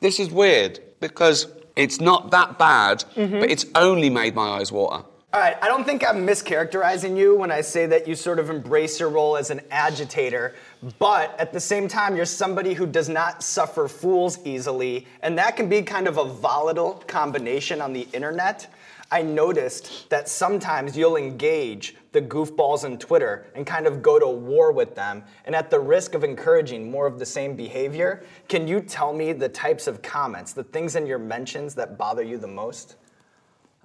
[0.00, 5.04] this is weird because it's not that bad, but it's only made my eyes water.
[5.32, 8.50] All right, I don't think I'm mischaracterizing you when I say that you sort of
[8.50, 10.56] embrace your role as an agitator,
[10.98, 15.56] but at the same time, you're somebody who does not suffer fools easily, and that
[15.56, 18.66] can be kind of a volatile combination on the internet.
[19.12, 24.26] I noticed that sometimes you'll engage the goofballs on Twitter and kind of go to
[24.26, 28.66] war with them, and at the risk of encouraging more of the same behavior, can
[28.66, 32.36] you tell me the types of comments, the things in your mentions that bother you
[32.36, 32.96] the most?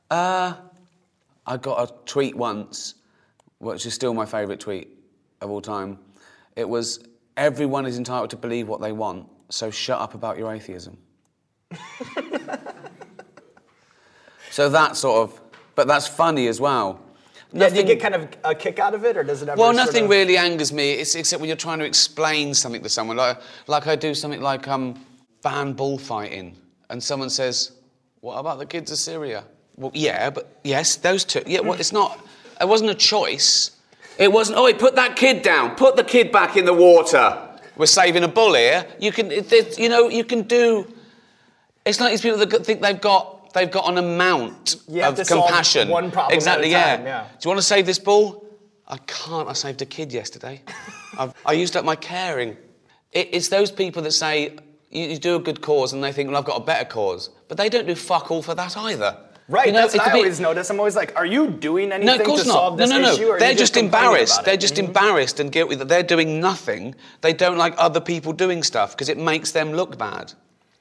[0.10, 0.56] Uh,
[1.46, 2.96] I got a tweet once,
[3.60, 4.90] which is still my favourite tweet
[5.42, 6.00] of all time.
[6.56, 7.04] It was,
[7.38, 10.98] everyone is entitled to believe what they want, so shut up about your atheism.
[14.50, 15.42] so that sort of,
[15.76, 17.05] but that's funny as well.
[17.54, 19.58] Yeah, do you get kind of a kick out of it, or does it ever?
[19.60, 22.84] Well, sort nothing of- really angers me, it's, except when you're trying to explain something
[22.84, 23.18] to someone.
[23.18, 25.00] Like, like I do something like um,
[25.42, 26.56] ban bullfighting,
[26.90, 27.72] and someone says,
[28.22, 29.46] "What about the kids of Syria?"
[29.78, 31.44] Well, yeah, but yes, those two.
[31.46, 32.20] Yeah, well, it's not.
[32.60, 33.72] It wasn't a choice.
[34.18, 34.58] It wasn't.
[34.58, 35.76] Oh, put that kid down.
[35.76, 37.38] Put the kid back in the water.
[37.78, 38.86] We're saving a bull here.
[39.00, 40.88] You can, it, it- you know, you can do.
[41.86, 45.90] It's like these people that think they've got they've got an amount have of compassion.
[45.90, 46.72] one problem exactly.
[46.72, 47.04] time, yeah.
[47.04, 47.28] yeah.
[47.32, 48.46] Do you want to save this ball?
[48.88, 49.50] I can't.
[49.50, 50.62] I saved a kid yesterday.
[51.18, 52.58] I've, I used up my caring.
[53.12, 54.58] It, it's those people that say
[54.92, 57.30] you, you do a good cause and they think, well, I've got a better cause,
[57.48, 59.18] but they don't do fuck all for that either.
[59.48, 60.72] Right, You know, that's what I always notice.
[60.72, 62.54] I'm always like, are you doing anything no, of course to not.
[62.56, 63.22] solve this no, no, issue?
[63.26, 63.30] no.
[63.34, 64.44] or They're you just embarrassed.
[64.44, 64.86] They're just Mhm.
[64.88, 66.96] embarrassed and guilty that they're doing nothing.
[67.22, 70.34] They don't like other people doing stuff because it makes them look bad.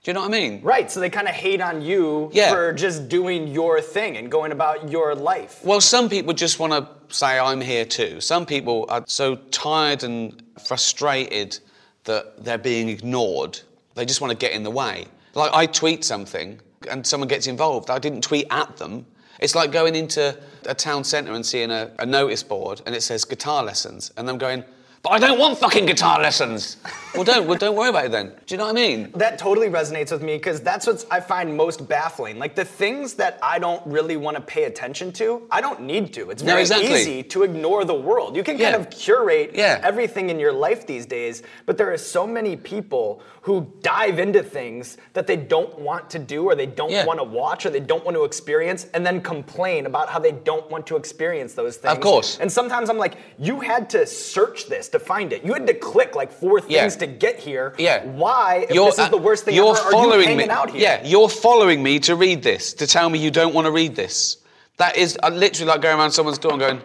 [0.04, 0.60] Do you know what I mean?
[0.62, 2.50] Right, so they kind of hate on you Yeah.
[2.50, 5.60] for just doing your thing and going about your life.
[5.64, 8.20] Well, some people just want to say, I'm here too.
[8.20, 11.58] Some people are so tired and frustrated
[12.04, 13.60] that they're being ignored,
[13.94, 15.06] they just want to get in the way.
[15.32, 17.88] Like, I tweet something and someone gets involved.
[17.88, 19.06] I didn't tweet at them.
[19.40, 20.36] It's like going into
[20.66, 24.28] a town centre and seeing a, a notice board and it says guitar lessons, and
[24.28, 24.64] I'm going,
[25.04, 26.78] But I don't want fucking guitar lessons.
[27.14, 27.46] well, don't.
[27.46, 28.28] Well, don't worry about it then.
[28.46, 29.12] Do you know what I mean?
[29.16, 32.38] That totally resonates with me because that's what I find most baffling.
[32.38, 36.14] Like the things that I don't really want to pay attention to, I don't need
[36.14, 36.30] to.
[36.30, 36.94] It's No, very exactly.
[37.02, 38.34] easy to ignore the world.
[38.34, 39.78] You can kind of curate Yeah.
[39.84, 44.42] everything in your life these days, but there are so many people who dive into
[44.42, 47.04] things that they don't want to do or they don't Yeah.
[47.04, 50.32] want to watch or they don't want to experience and then complain about how they
[50.32, 51.92] don't want to experience those things.
[51.92, 52.38] Of course.
[52.40, 55.44] And sometimes I'm like, you had to search this to find it.
[55.44, 56.88] You had to click like four things Yeah.
[56.88, 57.74] to get here.
[57.78, 58.02] Yeah.
[58.04, 60.54] Why, if You're- this is the worst thing you're ever, following you hanging me.
[60.60, 60.80] out here?
[60.80, 63.94] Yeah, you're following me to read this, to tell me you don't want to read
[63.94, 64.38] this.
[64.78, 66.80] That is uh, literally like going around someone's door and going,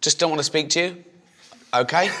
[0.00, 1.04] just don't want to speak to you.
[1.74, 2.10] Okay?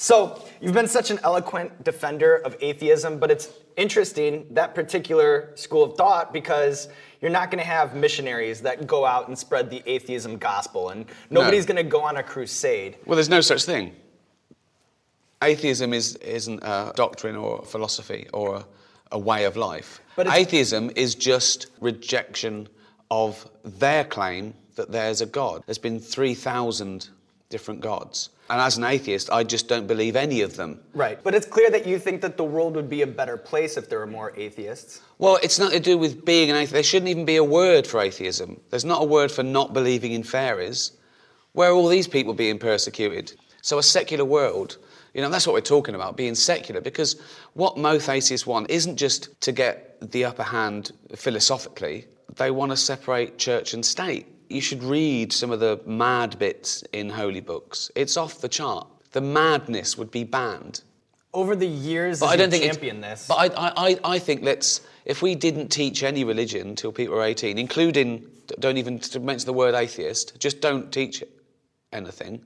[0.00, 5.84] So, you've been such an eloquent defender of atheism, but it's interesting, that particular school
[5.84, 6.88] of thought, because
[7.20, 11.06] you're not going to have missionaries that go out and spread the atheism gospel, and
[11.30, 12.96] nobody's going to go on a crusade.
[13.06, 13.94] well, there's no such thing.
[15.42, 18.66] Atheism is, isn't a doctrine or a philosophy or a,
[19.12, 20.00] a way of life.
[20.16, 22.68] But Atheism is just rejection
[23.10, 25.62] of their claim that there's a God.
[25.66, 27.08] There's been 3,000
[27.50, 28.30] different gods.
[28.50, 30.80] And as an atheist, I just don't believe any of them.
[30.94, 31.22] Right.
[31.22, 33.88] But it's clear that you think that the world would be a better place if
[33.88, 35.02] there were more atheists.
[35.18, 36.72] Well, it's nothing to do with being an atheist.
[36.72, 38.60] There shouldn't even be a word for atheism.
[38.70, 40.92] There's not a word for not believing in fairies.
[41.52, 43.34] Where are all these people being persecuted?
[43.62, 44.78] So, a secular world,
[45.12, 47.20] you know, that's what we're talking about, being secular, because
[47.54, 52.06] what most atheists want isn't just to get the upper hand philosophically,
[52.36, 54.26] they want to separate church and state.
[54.48, 57.90] You should read some of the mad bits in holy books.
[57.94, 58.86] It's off the chart.
[59.12, 60.82] The madness would be banned.
[61.34, 63.26] Over the years, I don't think it's- champion this.
[63.28, 67.14] But I, I, I- I think let's if we didn't teach any religion till people
[67.14, 68.26] are 18, including
[68.60, 71.22] don't even mention the word atheist, just don't teach
[71.92, 72.40] anything.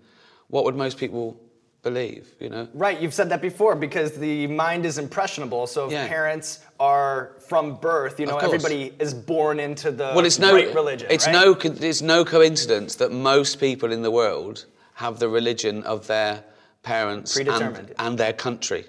[0.49, 1.41] What would most people
[1.83, 2.35] believe?
[2.41, 2.69] You know.
[2.75, 5.67] Right, you've said that before because the mind is impressionable.
[5.69, 6.09] So if Yeah.
[6.09, 10.75] parents are from birth, you know, everybody is born into the Well, it's no right
[10.75, 11.07] religion.
[11.11, 11.33] it's right?
[11.33, 14.57] no it's no coincidence that most people in the world
[14.95, 16.35] have the religion of their
[16.83, 17.93] parents and, Mm-hmm.
[18.05, 18.83] and their country.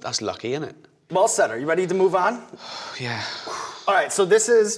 [0.00, 0.76] That's lucky, isn't it?
[1.10, 1.50] Well said.
[1.50, 2.32] Are you ready to move on?
[3.00, 3.22] Yeah.
[3.86, 4.68] All right, so this is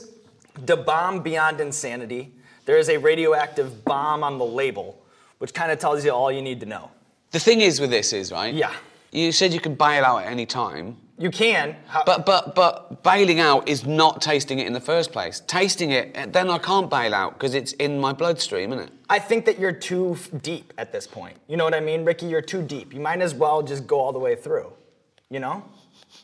[0.67, 2.23] the bomb beyond insanity.
[2.67, 4.89] There is a radioactive bomb on the label,
[5.39, 6.85] which kind of tells you all you need to know.
[7.33, 8.55] The thing is with this is right.
[8.55, 8.73] Yeah.
[9.11, 10.87] You said you can bail out at any time.
[11.21, 15.13] You can, how- But but but bailing out is not tasting it in the first
[15.13, 15.43] place.
[15.47, 18.93] Tasting it, eh, then I can't bail out because it's in my bloodstream, isn't it?
[19.11, 21.37] I think that you're too f- deep at this point.
[21.47, 22.25] You know what I mean, Ricky?
[22.25, 22.95] You're too deep.
[22.95, 24.73] You might as well just go all the way through.
[25.29, 25.63] You know?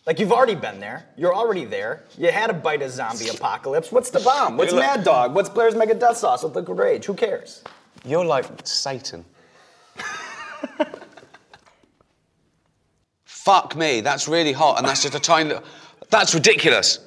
[0.07, 1.05] Like you've already been there.
[1.19, 2.05] You're already there.
[2.17, 3.93] You had a bite of zombie apocalypse.
[3.93, 4.57] What's the bomb?
[4.57, 5.35] What's Mad Dog?
[5.35, 7.05] What's Blair's Mega Death Sauce with Liquid Rage?
[7.05, 7.63] Who cares?
[8.05, 9.27] You're like Satan.
[13.47, 15.51] Fuck me, that's really hot, and that's just a tiny.
[15.51, 15.63] little-
[16.11, 16.99] That's ridiculous.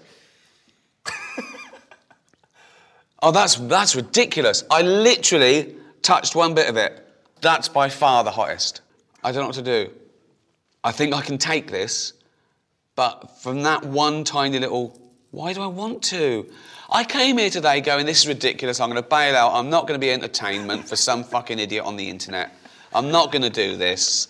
[3.22, 4.64] oh, that's that's ridiculous.
[4.72, 7.06] I literally touched one bit of it.
[7.42, 8.80] That's by far the hottest.
[9.22, 9.92] I don't know what to do.
[10.82, 12.14] I think I can take this,
[12.96, 14.98] but from that one tiny little,
[15.32, 16.50] why do I want to?
[16.90, 18.80] I came here today going, this is ridiculous.
[18.80, 19.56] I'm going to bail out.
[19.56, 22.56] I'm not going to be entertainment for some fucking idiot on the internet.
[22.94, 24.30] I'm not going to do this.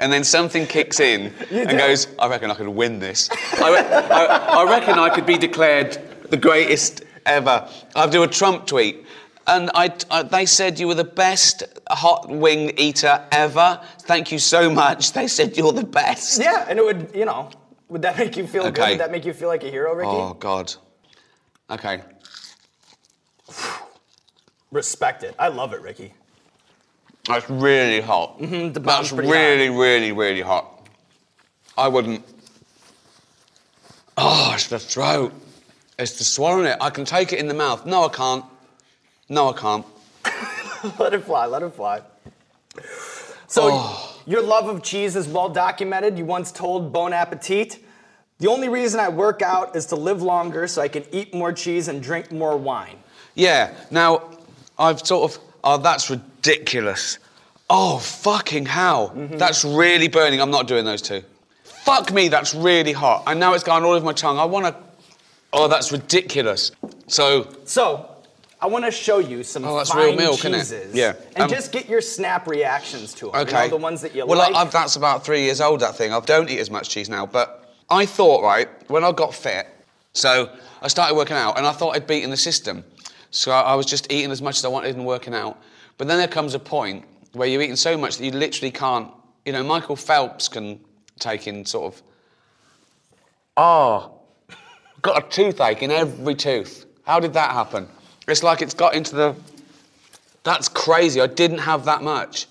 [0.00, 3.28] And then something kicks in and goes, I reckon I could win this.
[3.60, 5.98] I, re- I, I reckon I could be declared
[6.30, 7.68] the greatest ever.
[7.94, 9.04] I'll do a Trump tweet.
[9.46, 13.78] And I, I- they said you were the best hot wing eater ever.
[14.00, 15.12] Thank you so much.
[15.12, 16.40] They said you're the best.
[16.40, 17.50] Yeah, and it would, you know,
[17.88, 18.88] would that make you feel good?
[18.88, 20.08] Would that make you feel like a hero, Ricky?
[20.10, 20.72] Oh, God.
[21.68, 22.00] Okay.
[24.70, 25.34] Respect it.
[25.38, 26.14] I love it, Ricky.
[27.26, 28.38] That's really hot.
[28.40, 30.88] Mm-hmm, the That's really, really, really hot.
[31.76, 32.24] I wouldn't.
[34.16, 35.32] Oh, it's the throat.
[35.98, 36.78] It's the swallowing it.
[36.80, 37.86] I can take it in the mouth.
[37.86, 38.44] No, I can't.
[39.28, 39.86] No, I can't.
[40.98, 42.00] let it fly, let it fly.
[43.46, 44.20] So, Oh.
[44.26, 46.18] your love of cheese is well documented.
[46.18, 47.78] You once told Bon Appetit,
[48.38, 51.52] the only reason I work out is to live longer so I can eat more
[51.52, 52.96] cheese and drink more wine.
[53.34, 53.72] Yeah.
[53.90, 54.30] Now,
[54.78, 55.38] I've sort of.
[55.64, 57.18] Oh, that's ridiculous.
[57.68, 59.10] Oh, fucking hell.
[59.10, 59.36] Mm-hmm.
[59.36, 60.40] That's really burning.
[60.40, 61.22] I'm not doing those two.
[61.64, 63.24] Fuck me, that's really hot.
[63.26, 64.38] And now it's gone all over my tongue.
[64.38, 64.76] I want to.
[65.52, 66.72] Oh, that's ridiculous.
[67.08, 68.08] So, So,
[68.60, 70.58] I want to show you some Oh, that's fine real milk, isn't it?
[70.58, 70.94] cheeses.
[70.94, 71.14] Yeah.
[71.34, 73.34] And Um, just get your snap reactions to them.
[73.36, 73.64] Okay.
[73.64, 74.54] You know, the ones that you well, like.
[74.54, 76.12] I've, that's about three years old, that thing.
[76.12, 77.24] I don't eat as much cheese now.
[77.26, 79.66] But I thought, right, when I got fit,
[80.12, 80.50] so
[80.82, 82.84] I started working out and I thought I'd beaten the system.
[83.30, 85.60] So I, I was just eating as much as I wanted and working out.
[85.98, 89.10] But then there comes a point where you're eating so much that you literally can't
[89.44, 90.80] You know, Michael Phelps can
[91.18, 92.02] take in sort of,
[93.56, 94.12] oh,
[95.02, 96.86] got a toothache in every tooth.
[97.04, 97.88] How did that happen?
[98.28, 99.34] It's like it's got into the.
[100.42, 101.20] That's crazy.
[101.20, 102.46] I didn't have that much.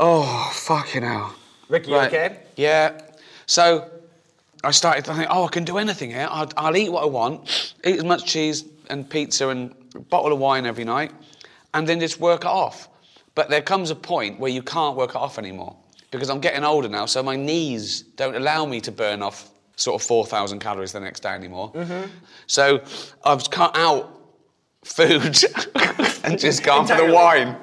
[0.00, 1.34] Oh, fucking hell.
[1.68, 2.08] Ricky, you Right.
[2.08, 2.38] okay?
[2.56, 3.00] Yeah.
[3.46, 3.90] So
[4.62, 6.28] I started to think, oh, I can do anything here.
[6.30, 10.32] I'll, I'll eat what I want, eat as much cheese and pizza and a bottle
[10.32, 11.12] of wine every night,
[11.72, 12.88] and then just work it off.
[13.34, 15.76] But there comes a point where you can't work it off anymore
[16.10, 20.00] because I'm getting older now, so my knees don't allow me to burn off sort
[20.00, 21.72] of 4,000 calories the next day anymore.
[22.46, 22.80] So
[23.24, 24.10] I've cut out
[24.84, 25.22] food
[26.24, 27.56] and just gone for the wine.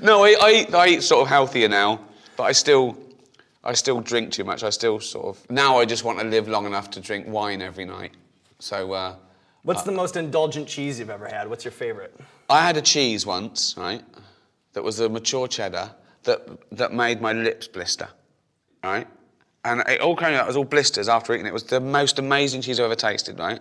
[0.02, 2.00] no, I, I, eat, I eat sort of healthier now,
[2.36, 2.98] but I still,
[3.62, 4.62] I still drink too much.
[4.62, 7.62] I still sort of now I just want to live long enough to drink wine
[7.62, 8.12] every night.
[8.58, 9.16] So uh,
[9.64, 11.48] What's the most indulgent cheese you've ever had?
[11.48, 12.14] What's your favorite?
[12.50, 14.02] I had a cheese once, right?
[14.74, 15.90] That was a mature cheddar
[16.24, 18.08] that that made my lips blister,
[18.82, 19.06] right?
[19.64, 21.48] And it all came out as all blisters after eating it.
[21.48, 23.60] It was the most amazing cheese I've ever tasted, right?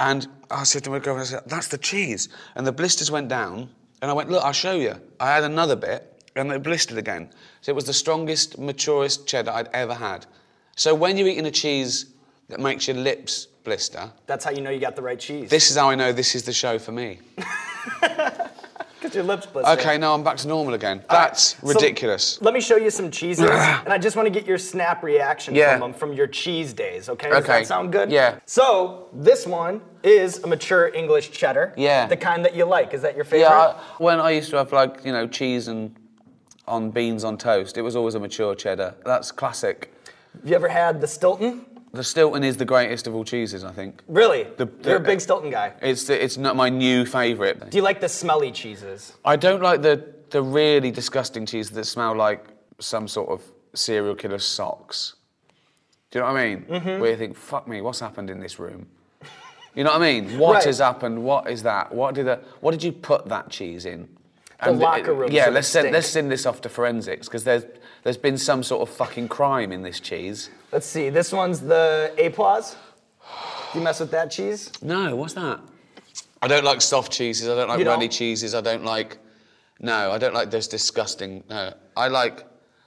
[0.00, 2.28] And I said to my girlfriend, I said, that's the cheese.
[2.56, 3.70] And the blisters went down,
[4.02, 5.00] and I went, look, I'll show you.
[5.20, 7.30] I had another bit, and it blistered again.
[7.60, 10.26] So it was the strongest, maturest cheddar I'd ever had.
[10.74, 12.06] So when you're eating a cheese
[12.48, 15.50] that makes your lips blister, That's how you know you got the right cheese.
[15.50, 17.18] this is how I know this is the show for me.
[19.00, 19.70] Because your lips blister.
[19.72, 21.04] Okay, now I'm back to normal again.
[21.10, 22.40] All right, That's so ridiculous.
[22.40, 25.54] let me show you some cheeses, and I just want to get your snap reaction
[25.54, 25.72] Yeah.
[25.72, 27.10] from them from your cheese days.
[27.10, 27.28] Okay?
[27.28, 28.10] Does Okay, that sound good?
[28.10, 28.38] yeah.
[28.46, 31.74] So this one is a mature English cheddar.
[31.76, 32.06] Yeah.
[32.06, 32.94] The kind that you like.
[32.94, 33.40] Is that your favorite?
[33.50, 35.94] yeah, I, when I used to have like you know cheese and
[36.66, 38.94] on beans on toast, it was always a mature cheddar.
[39.04, 39.92] That's classic.
[40.40, 41.66] Have you ever had the Stilton?
[41.94, 44.02] The Stilton is the greatest of all cheeses, I think.
[44.08, 44.48] Really?
[44.56, 45.72] The- You're a big Stilton guy.
[45.80, 47.70] It's it's not my new favourite.
[47.70, 49.12] Do you like the smelly cheeses?
[49.24, 52.44] I don't like the the really disgusting cheese that smell like
[52.80, 53.42] some sort of
[53.74, 55.14] serial killer socks.
[56.10, 56.64] Do you know what I mean?
[56.64, 57.00] Mm-hmm.
[57.00, 58.86] Where you think, fuck me, what's happened in this room?
[59.76, 60.38] You know what I mean?
[60.38, 60.64] What Right.
[60.64, 61.22] has happened?
[61.24, 61.94] What is that?
[61.94, 64.08] What did the, what did you put that cheese in?
[64.64, 67.64] The locker uh, rooms Yeah, let's send let's send this off to forensics because there's
[68.04, 70.50] there's been some sort of fucking crime in this cheese.
[70.70, 71.08] Let's see.
[71.08, 72.76] This one's the Époisses.
[73.72, 74.70] Do you mess with that cheese?
[74.82, 75.58] No, what's that?
[76.42, 77.48] I don't like soft cheeses.
[77.48, 77.94] I don't like You don't?
[77.94, 78.54] runny cheeses.
[78.54, 79.18] I don't like.
[79.80, 81.42] No, I don't like those disgusting.
[81.48, 82.44] No, I like.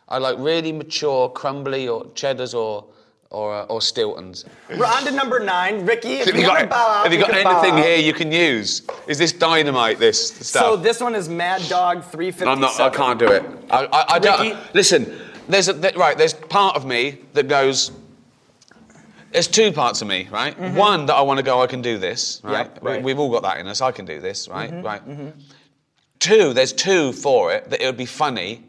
[0.07, 2.85] I like really mature, crumbly, or cheddars, or
[3.29, 4.45] or uh, or Stiltons.
[4.69, 5.85] We're on to number nine.
[5.85, 8.31] Ricky, if Have you, you got, bow out, have you got anything here you can
[8.31, 8.83] use?
[9.07, 9.99] Is this dynamite?
[9.99, 10.63] This stuff?
[10.63, 12.47] So this one is Mad Dog 357.
[12.47, 12.79] I'm not.
[12.79, 13.43] I can't do it.
[13.69, 14.57] I, I, I don't.
[14.73, 15.19] Listen.
[15.49, 16.17] There's a, th- right.
[16.17, 17.91] There's part of me that goes.
[19.31, 20.57] There's two parts of me, right?
[20.57, 20.75] Mm-hmm.
[20.75, 21.61] One that I want to go.
[21.61, 22.65] I can do this, right?
[22.65, 23.03] Yep, right.
[23.03, 23.81] We, have all got that in us.
[23.81, 24.71] I can do this, right?
[24.71, 25.07] Mm-hmm, right.
[25.07, 25.39] Mm-hmm.
[26.19, 26.53] Two.
[26.53, 28.63] There's two for it that it would be funny.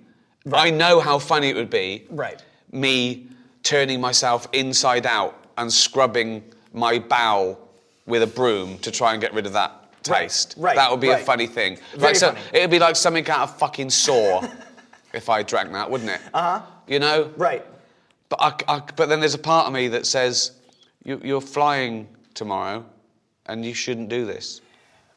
[0.53, 2.07] I know how funny it would be.
[2.11, 2.43] Right.
[2.73, 3.29] Me
[3.63, 6.43] turning myself inside out and scrubbing
[6.73, 7.59] my bowel
[8.07, 10.55] with a broom to try and get rid of that taste.
[10.57, 11.79] right, That would be a funny thing.
[11.93, 12.41] Very like so, funny.
[12.53, 14.47] It'd be like something out of fucking Saw
[15.13, 16.21] if I drank that, wouldn't it?
[16.33, 16.67] Uh huh.
[16.87, 17.33] You know?
[17.37, 17.65] Right.
[18.29, 20.53] But, I, I- but then there's a part of me that says,
[21.05, 22.85] you, you're flying tomorrow
[23.47, 24.61] and you shouldn't do this.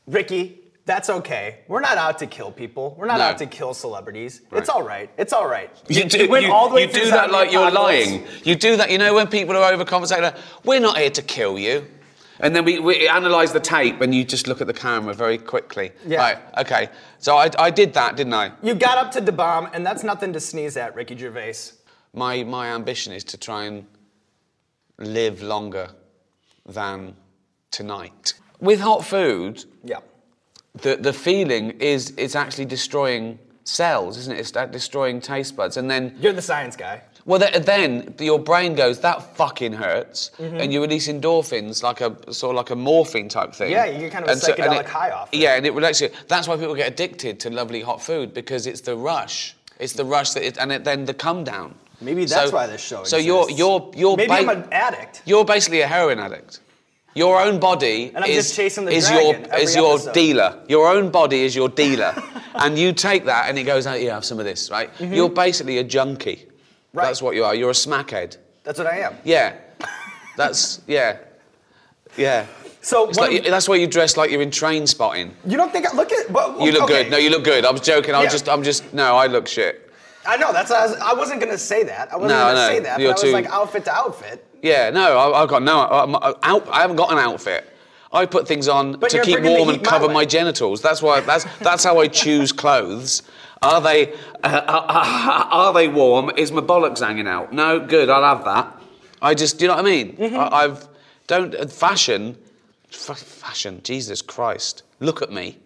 [0.07, 1.59] Ricky, that's okay.
[1.67, 2.95] We're not out to kill people.
[2.97, 3.25] We're not No.
[3.25, 4.41] out to kill celebrities.
[4.49, 4.59] Right.
[4.59, 5.09] It's all right.
[5.17, 5.69] It's all right.
[5.87, 8.25] You do, you, all the way you do that like you're lying.
[8.43, 11.85] You do that, you know, when people are overcompensating, we're not here to kill you.
[12.39, 15.37] And then we, we analyse the tape and you just look at the camera very
[15.37, 15.91] quickly.
[16.07, 16.17] Yeah.
[16.17, 16.89] Right, okay.
[17.19, 18.51] So I, I did that, didn't I?
[18.63, 21.53] You got up to the bomb, and that's nothing to sneeze at, Ricky Gervais.
[22.13, 23.85] My, my ambition is to try and
[24.97, 25.89] live longer
[26.65, 27.15] than
[27.69, 28.33] tonight.
[28.59, 29.97] With hot food, Yeah.
[30.75, 34.39] The, the feeling is it's actually destroying cells, isn't it?
[34.39, 35.77] It's uh, destroying taste buds.
[35.77, 37.01] And then You're the science guy.
[37.25, 40.57] Well, th- then your brain goes, that fucking hurts, Mm-hmm.
[40.57, 43.71] and you release endorphins, like a sort of like a morphine type thing.
[43.71, 45.37] Yeah, you get kind of a And so- and psychedelic it- high off it.
[45.37, 46.17] Yeah, and it relaxes you.
[46.27, 49.55] That's why people get addicted to lovely hot food because it's the rush.
[49.79, 51.75] It's the rush that, it, and it, then the come down.
[52.01, 55.21] Maybe that's why this show So you're you're you're Maybe ba- I'm an addict.
[55.25, 56.59] you're basically a heroin addict.
[57.13, 60.13] Your own body And I'm is, just chasing the is your is your episode.
[60.13, 60.59] dealer.
[60.69, 62.13] Your own body is your dealer,
[62.55, 64.89] and you take that and it goes, "Oh, yeah, have some of this." Right?
[64.99, 66.35] You're basically a junkie.
[66.37, 66.97] Mm-hmm.
[66.97, 67.05] Right.
[67.07, 67.53] That's what you are.
[67.55, 68.37] You're a smackhead.
[68.63, 69.15] That's what I am.
[69.25, 69.55] Yeah.
[70.37, 71.17] That's yeah.
[72.17, 72.45] Yeah.
[72.81, 75.35] So like, of- that's why you dress like you're in train spotting.
[75.45, 76.31] you don't think I look at?
[76.33, 77.03] But, You look okay.
[77.03, 77.11] good.
[77.11, 77.63] No, you look good.
[77.65, 78.15] I was joking.
[78.15, 78.31] I was Yeah.
[78.31, 78.49] just.
[78.49, 78.93] I'm just.
[78.93, 79.90] No, I look shit.
[80.25, 80.51] I know.
[80.53, 80.69] That's.
[80.71, 82.11] I, was, I wasn't gonna say that.
[82.13, 82.67] I wasn't No, gonna know.
[82.67, 82.99] say that.
[82.99, 84.45] You're but I was too- like outfit to outfit.
[84.61, 84.89] Yeah.
[84.91, 85.81] No, I, I've got no.
[85.87, 87.67] I'm out, I haven't got an outfit.
[88.13, 90.07] I put things on But to you're keep bringing the warm and heat my cover
[90.07, 90.13] way.
[90.13, 90.81] my genitals.
[90.81, 91.21] That's why.
[91.21, 93.23] That's that's how I choose clothes.
[93.61, 94.13] Are they
[94.43, 96.31] uh, are, are they warm?
[96.37, 97.53] Is my bollocks hanging out?
[97.53, 98.09] No, good.
[98.09, 98.77] I'll have that.
[99.23, 100.17] I just, do you know what I mean?
[100.17, 100.35] Mm-hmm.
[100.35, 100.87] I, I've
[101.27, 102.35] don't uh, fashion,
[102.91, 103.79] f- fashion.
[103.83, 104.81] Jesus Christ!
[104.99, 105.57] Look at me.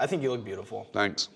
[0.00, 0.88] I think you look beautiful.
[0.92, 1.28] Thanks.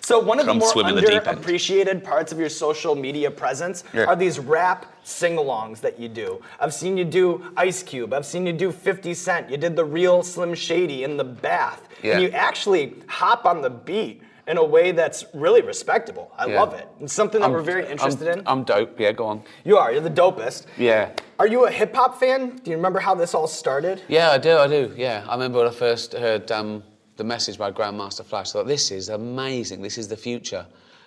[0.00, 3.84] So one of Come the more in the underappreciated parts of your social media presence
[3.92, 4.04] Yeah.
[4.04, 6.40] are these rap sing-alongs that you do.
[6.60, 8.12] I've seen you do Ice Cube.
[8.12, 9.50] I've seen you do 50 Cent.
[9.50, 11.88] You did the real Slim Shady in the bath.
[12.02, 12.14] Yeah.
[12.14, 16.30] And you actually hop on the beat in a way that's really respectable.
[16.36, 16.60] I Yeah.
[16.60, 16.86] love it.
[17.00, 18.44] It's something that I'm- we're very interested I'm, in.
[18.46, 19.00] I'm dope.
[19.00, 19.42] Yeah, go on.
[19.64, 19.90] you are.
[19.90, 20.64] You're the dopest.
[20.76, 21.08] Yeah.
[21.38, 22.60] Are you a hip hop fan?
[22.62, 24.02] Do you remember how this all started?
[24.08, 24.92] Yeah, I do, I do.
[24.96, 26.82] Yeah, I remember when I first heard um,
[27.16, 28.50] the message by Grandmaster Flash.
[28.50, 29.82] I thought, this is amazing.
[29.82, 30.66] This is the future.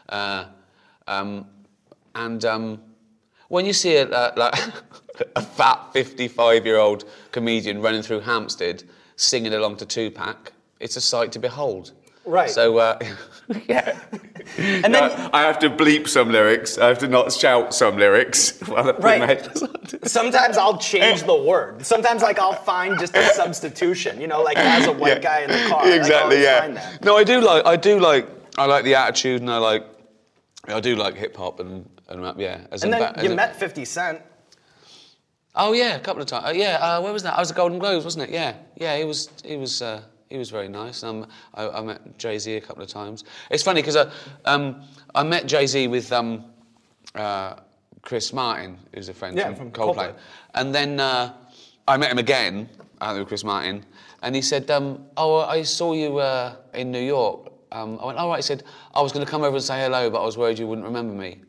[0.10, 0.46] Uh,
[1.08, 1.48] um,
[2.16, 2.82] and um,
[3.50, 4.54] when you see a, uh, like
[5.36, 8.84] a fat 55-year-old comedian running through Hampstead
[9.16, 11.92] singing along to Tupac, it's a sight to behold.
[12.26, 12.50] Right.
[12.50, 13.00] So, uh,
[13.68, 13.98] yeah.
[14.58, 16.78] And then I have to bleep some lyrics.
[16.78, 18.58] I have to not shout some lyrics.
[18.68, 19.20] while Right.
[19.20, 20.00] my.
[20.04, 21.86] Sometimes I'll change the word.
[21.86, 25.20] Sometimes like I'll find just a substitution, you know, like as a white Yeah.
[25.30, 25.86] guy in the car.
[25.88, 26.48] Exactly.
[26.48, 26.98] always yeah.
[27.04, 27.66] No, I do like.
[27.66, 28.28] I do like.
[28.58, 29.84] I like the attitude, and I like.
[30.70, 32.36] I do like hip hop and, and rap.
[32.38, 32.62] Yeah.
[32.72, 34.22] As And a then ba- you a- met 50 Cent.
[35.56, 36.46] Oh yeah, a couple of times.
[36.48, 36.78] Uh, yeah.
[36.82, 37.36] Uh, where was that?
[37.36, 38.30] I was at Golden Globes, wasn't it?
[38.30, 38.54] Yeah.
[38.76, 38.98] Yeah.
[38.98, 39.30] He was.
[39.44, 39.82] He was.
[39.82, 41.04] Uh, he was very nice.
[41.04, 43.24] Um, I, I met Jay Z a couple of times.
[43.50, 44.12] It's funny because I,
[44.46, 44.82] um,
[45.16, 46.46] I met Jay Z with um,
[47.16, 47.56] uh,
[48.02, 49.96] Chris Martin, who's a friend Yeah, from, from Coldplay.
[50.12, 50.16] Coldplay.
[50.56, 51.34] And then uh,
[51.88, 52.70] I met him again,
[53.02, 53.86] uh, with Chris Martin,
[54.22, 58.18] and he said, um, "Oh, I saw you uh, in New York." Um, I went,
[58.18, 58.64] "All right." He said,
[58.94, 60.88] "I was going to come over and say hello, but I was worried you wouldn't
[60.88, 61.42] remember me."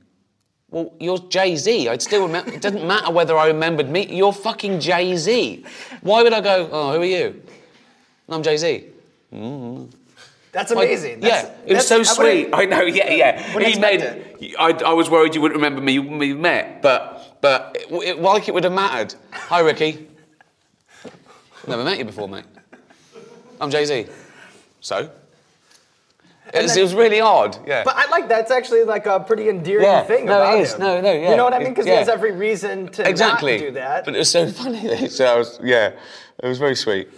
[0.70, 1.88] Well, you're Jay Z.
[1.88, 2.52] I'd still remember.
[2.52, 4.06] It doesn't matter whether I remembered me.
[4.14, 5.64] You're fucking Jay Z.
[6.02, 6.68] Why would I go?
[6.70, 7.42] Oh, who are you?
[8.28, 8.84] I'm Jay Z.
[10.50, 11.22] That's Like, amazing.
[11.22, 12.48] yeah, That's- it was so sweet.
[12.52, 12.80] I know.
[12.82, 13.58] Yeah, yeah.
[13.58, 14.54] He made.
[14.58, 15.98] I, I was worried you wouldn't remember me.
[15.98, 19.14] When we met, but but it, it, like it would have mattered.
[19.32, 20.08] Hi, Ricky.
[21.66, 22.44] Never met you before, mate.
[23.60, 24.06] I'm Jay Z.
[24.80, 25.10] So.
[26.54, 27.58] It was, then- it was really odd.
[27.66, 27.82] Yeah.
[27.84, 30.02] But I like that's actually like a pretty endearing Yeah.
[30.04, 30.72] thing No, it about is.
[30.72, 30.80] him.
[30.80, 31.30] No, no, yeah.
[31.30, 31.68] You know what I mean?
[31.68, 31.92] Because Yeah.
[31.92, 33.58] he has every reason to exactly.
[33.58, 34.04] not do that.
[34.06, 35.08] But it was so funny.
[35.08, 35.92] So I was, yeah,
[36.42, 37.08] it was very sweet.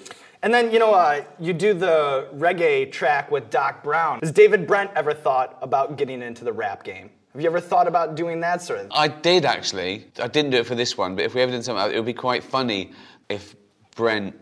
[0.43, 4.21] And then, you know, uh, you do the reggae track with Doc Brown.
[4.21, 7.11] Has David Brent ever thought about getting into the rap game?
[7.33, 10.07] Have you ever thought about doing that sort of I did actually.
[10.21, 12.07] I didn't do it for this one, but if we ever did something, it would
[12.07, 12.93] be quite funny
[13.29, 13.55] if
[13.95, 14.35] Brent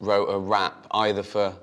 [0.00, 1.54] wrote a rap either for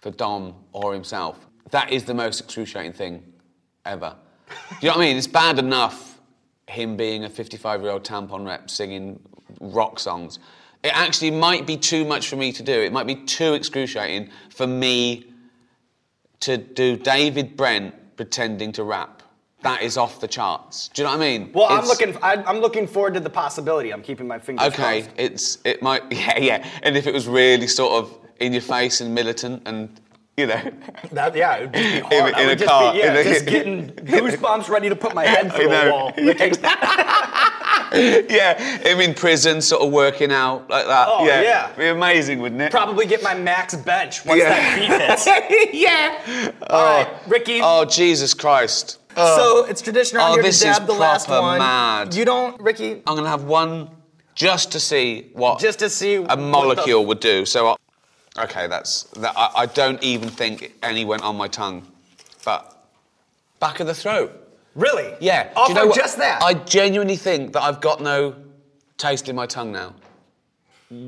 [0.00, 1.46] for Dom or himself.
[1.70, 3.22] That is the most excruciating thing
[3.84, 4.14] ever.
[4.48, 5.16] Do you know what I mean?
[5.16, 6.20] It's bad enough
[6.68, 9.18] him being a 55-year-old tampon rep singing
[9.60, 10.38] rock songs.
[10.86, 12.72] It actually might be too much for me to do.
[12.72, 15.26] It might be too excruciating for me
[16.40, 19.22] to do David Brent pretending to rap.
[19.62, 20.88] That is off the charts.
[20.94, 21.50] Do you know what I mean?
[21.52, 22.16] Well, I'm looking.
[22.22, 23.92] I, I'm looking forward to the possibility.
[23.92, 25.10] I'm keeping my fingers Okay, crossed.
[25.18, 29.00] it's it might yeah yeah, and if it was really sort of in your face
[29.00, 30.00] and militant and
[30.36, 30.60] you know.
[31.12, 32.34] That, yeah, it would be hard.
[32.34, 35.14] In- in a just car, Be, yeah, in a- just getting goosebumps, ready to put
[35.14, 35.88] my head through know.
[35.88, 36.12] a wall.
[38.28, 41.06] yeah, him in prison, sort of working out like that.
[41.08, 41.72] Oh, yeah, yeah.
[41.76, 42.70] Be amazing, wouldn't it?
[42.70, 44.50] Probably get my max bench once Yeah.
[44.50, 45.72] that beat hits.
[45.74, 46.52] yeah.
[46.68, 46.84] All oh.
[46.84, 47.60] right, Ricky.
[47.62, 48.98] Oh Jesus Christ!
[49.16, 49.66] so oh.
[49.68, 51.58] it's tradition around Oh, here this to is dab the last one.
[51.58, 52.14] mad.
[52.14, 53.02] You don't, Ricky.
[53.06, 53.90] I'm gonna have one
[54.34, 57.46] just to see what Just to see a what the- molecule would do.
[57.46, 57.76] So, I,
[58.44, 59.32] okay, that's that.
[59.36, 61.86] I, I don't even think any went on my tongue,
[62.44, 62.76] but
[63.58, 64.45] back of the throat.
[64.76, 65.14] Really?
[65.20, 65.52] Yeah.
[65.54, 66.42] Do you know just that.
[66.42, 68.36] I genuinely think that I've got no
[68.98, 69.94] taste in my tongue now.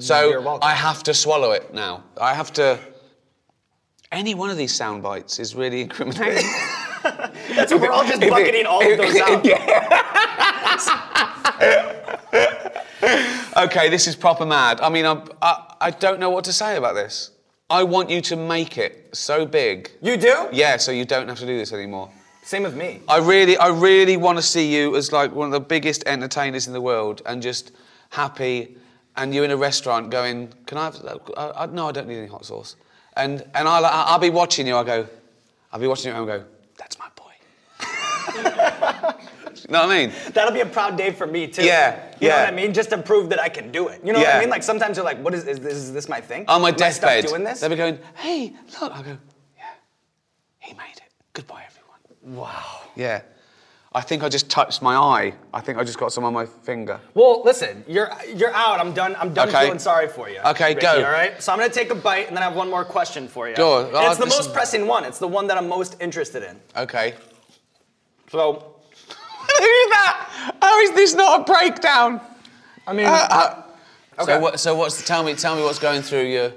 [0.01, 0.59] So.
[0.61, 2.03] I have to swallow it now.
[2.21, 2.79] I have to.
[4.11, 6.49] Any one of these sound bites is really incriminating.
[7.03, 9.47] That's what we're all just bucketing all of those out.
[13.65, 14.81] okay, this is proper mad.
[14.81, 17.33] I mean, I'm, I, I don't know what to say about this.
[17.69, 19.91] I want you to make it so big.
[20.01, 20.49] You do?
[20.53, 22.11] Yeah, so you don't have to do this anymore.
[22.49, 23.03] Same with me.
[23.07, 26.67] I really, I really want to see you as like one of the biggest entertainers
[26.67, 27.73] in the world, and just
[28.09, 28.75] happy,
[29.19, 30.97] and you're in a restaurant going, "Can I have?
[31.05, 32.77] Uh, I, no, I don't need any hot sauce."
[33.19, 34.77] And and I'll, I'll be watching you.
[34.77, 35.07] I go,
[35.75, 36.45] I'll be watching you and I go,
[36.79, 37.33] "That's my boy."
[38.35, 38.43] you
[39.71, 40.13] know what I mean?
[40.33, 41.65] That'll be a proud day for me too.
[41.67, 42.73] Yeah, You know what I mean?
[42.73, 44.01] Just to prove that I can do it.
[44.03, 44.49] You know what I mean?
[44.49, 45.75] Like sometimes you're like, what is, is this?
[45.75, 46.47] Is this my thing?
[46.49, 47.61] On my Am deathbed, doing this?
[47.61, 49.19] they'll be going, "Hey, look!" I go,
[49.59, 49.65] "Yeah,
[50.61, 51.13] he made it.
[51.35, 51.68] Good everyone."
[52.29, 52.81] Wow.
[52.97, 53.23] Yeah.
[53.95, 55.33] I think I just touched my eye.
[55.53, 57.01] I think I just got some on my finger.
[57.15, 58.79] Well, listen, you're you're out.
[58.81, 59.17] I'm done.
[59.19, 59.65] I'm done Okay.
[59.65, 60.41] feeling sorry for you.
[60.45, 60.97] Okay, Ricky, go.
[61.05, 61.43] All right.
[61.43, 63.57] So I'm gonna take a bite, and then I have one more question for you.
[63.57, 63.87] Go.
[63.87, 65.05] And Oh, it's the most pressing one.
[65.05, 66.61] It's the one that I'm most interested in.
[66.77, 67.15] Okay.
[68.31, 70.55] So, Look at that!
[70.61, 72.21] How is this not a breakdown?
[72.87, 73.63] I mean, Uh,
[74.21, 74.33] Okay.
[74.33, 74.61] So what?
[74.61, 75.03] So what's?
[75.07, 75.35] Tell me.
[75.35, 76.53] Tell me what's going through your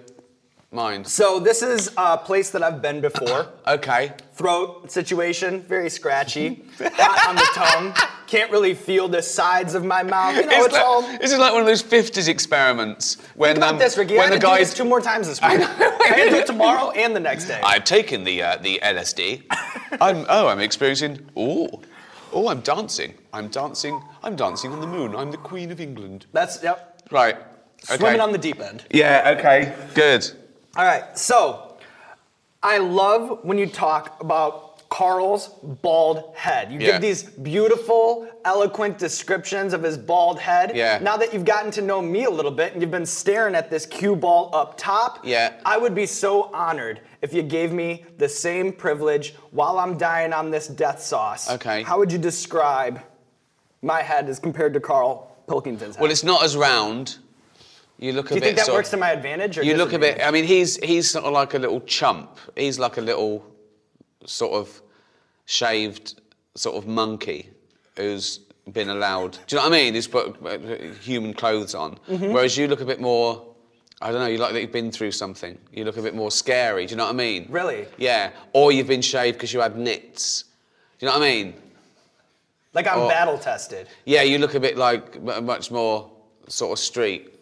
[0.71, 1.05] mind.
[1.07, 3.47] so this is a place that I've been before.
[3.67, 4.13] Okay.
[4.33, 6.63] Throat situation, very scratchy.
[6.79, 7.93] Hot on the tongue.
[8.25, 10.35] Can't really feel the sides of my mouth.
[10.35, 11.01] You know, It's it's like- all.
[11.19, 14.15] this is like one of those 50s experiments when Think about um, this, Ricky.
[14.15, 15.51] when I the had to do this guys two more times this week.
[15.51, 15.57] I,
[16.07, 17.61] had to do it tomorrow and the next day.
[17.63, 19.43] I've taken the uh, the LSD.
[20.01, 21.81] I'm oh I'm experiencing oh
[22.33, 23.13] oh I'm dancing.
[23.31, 24.01] I'm dancing.
[24.23, 25.15] I'm dancing on the moon.
[25.15, 26.25] I'm the Queen of England.
[26.33, 27.03] That's yep.
[27.11, 27.35] Right.
[27.89, 27.97] Okay.
[27.97, 28.85] Swimming on the deep end.
[28.91, 29.35] Yeah.
[29.37, 29.73] Okay.
[29.93, 30.31] Good.
[30.75, 31.77] All right, so
[32.63, 35.49] I love when you talk about Carl's
[35.81, 36.71] bald head.
[36.71, 36.91] You Yeah.
[36.93, 40.73] give these beautiful, eloquent descriptions of his bald head.
[40.75, 40.99] Yeah.
[41.01, 43.69] Now that you've gotten to know me a little bit and you've been staring at
[43.69, 45.53] this cue ball up top, Yeah.
[45.65, 50.33] I would be so honored if you gave me the same privilege while I'm dying
[50.33, 51.49] on this death sauce.
[51.49, 51.83] Okay.
[51.83, 52.99] How would you describe
[53.81, 56.01] my head as compared to Carl Pilkington's head?
[56.01, 57.17] Well, it's not as round.
[58.01, 58.45] You look a Do you bit.
[58.47, 59.57] think that sort works of- to my advantage?
[59.59, 60.19] Or You look a bit.
[60.21, 62.37] I mean, he's he's sort of like a little chump.
[62.57, 63.45] He's like a little
[64.25, 64.81] sort of
[65.45, 66.19] shaved
[66.55, 67.49] sort of monkey
[67.95, 68.39] who's
[68.73, 69.33] been allowed.
[69.47, 69.93] Do you know what I mean?
[69.93, 70.57] He's put uh,
[71.01, 71.97] human clothes on.
[72.09, 72.31] Mm-hmm.
[72.33, 73.45] Whereas you look a bit more.
[74.03, 74.25] I don't know.
[74.25, 75.59] You look like you've been through something.
[75.71, 76.87] You look a bit more scary.
[76.87, 77.45] Do you know what I mean?
[77.51, 77.85] Really?
[77.97, 78.31] Yeah.
[78.53, 80.45] Or you've been shaved because you had nits.
[80.97, 81.53] Do you know what I mean?
[82.73, 83.87] Like I'm battle tested.
[84.05, 86.09] Yeah, you look a bit like m- much more
[86.47, 87.40] sort of street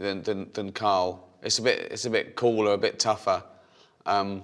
[0.00, 1.28] than, than, than Carl.
[1.42, 3.42] It's a bit it's a bit cooler, a bit tougher.
[4.06, 4.42] Um,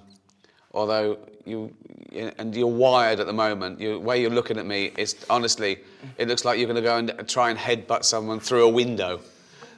[0.73, 1.73] although you
[2.11, 3.79] and you're wired at the moment.
[3.79, 5.79] You, the way you're looking at me is honestly,
[6.17, 9.19] it looks like you're going to go and try and headbutt someone through a window,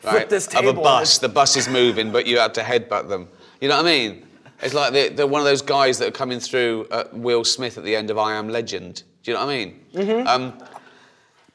[0.04, 0.32] right?
[0.32, 1.18] of a bus.
[1.18, 3.28] The bus is moving, but you had to headbutt them.
[3.62, 4.28] You know what I mean?
[4.62, 7.84] It's like they're, they're one of those guys that are coming through Will Smith at
[7.84, 9.04] the end of I Am Legend.
[9.24, 9.80] Do you know what I mean?
[9.94, 10.28] Mm-hmm.
[10.28, 10.54] Um,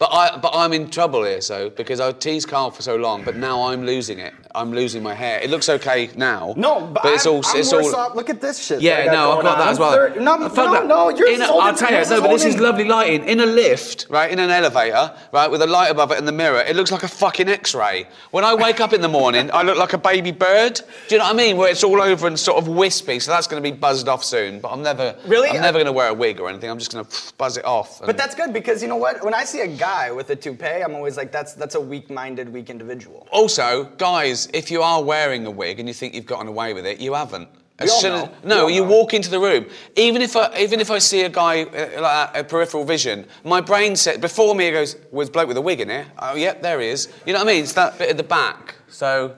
[0.05, 3.25] but I, but I'm in trouble here, so because I teased Carl for so long,
[3.25, 4.35] but now I'm losing it.
[4.55, 5.41] I'm losing my hair.
[5.41, 6.55] It looks okay now.
[6.57, 7.97] No, but, it's I'm, all, I'm it's all.
[7.97, 8.15] off.
[8.15, 8.81] Look at this shit.
[8.81, 9.59] Yeah, no, I've got on.
[9.59, 10.11] that as well.
[10.21, 12.85] No, no, that- no, you're in a- I'll tell you, no, but this is lovely
[12.85, 13.25] lighting.
[13.29, 16.33] In a lift, right, in an elevator, right, with a light above it and the
[16.33, 18.07] mirror, it looks like a fucking X-ray.
[18.31, 20.81] When I wake up in the morning, I look like a baby bird.
[21.09, 21.57] Do you know what I mean?
[21.57, 23.19] Where it's all over and sort of wispy.
[23.19, 24.61] So that's going to be buzzed off soon.
[24.61, 25.49] But I'm never, Really?
[25.51, 26.71] I'm never going to wear a wig or anything.
[26.71, 28.01] I'm just going to buzz it off.
[28.05, 29.25] But that's good because you know what?
[29.25, 32.49] When I see a guy with a toupee, I'm always like, that's that's a weak-minded,
[32.53, 33.27] weak individual.
[33.33, 36.87] Also, guys, if you are wearing a wig and you think you've gotten away with
[36.87, 37.49] it, you haven't.
[37.81, 39.67] All soon as- no, you walk into the room.
[39.97, 43.61] Even if I, even if I see a guy uh, like a peripheral vision, my
[43.61, 46.63] brain said before me it goes, "Was bloke with a wig in here?" Oh, yep,
[46.63, 47.09] there he is.
[47.27, 47.63] You know what I mean?
[47.65, 48.77] It's that bit at the back.
[48.89, 49.35] So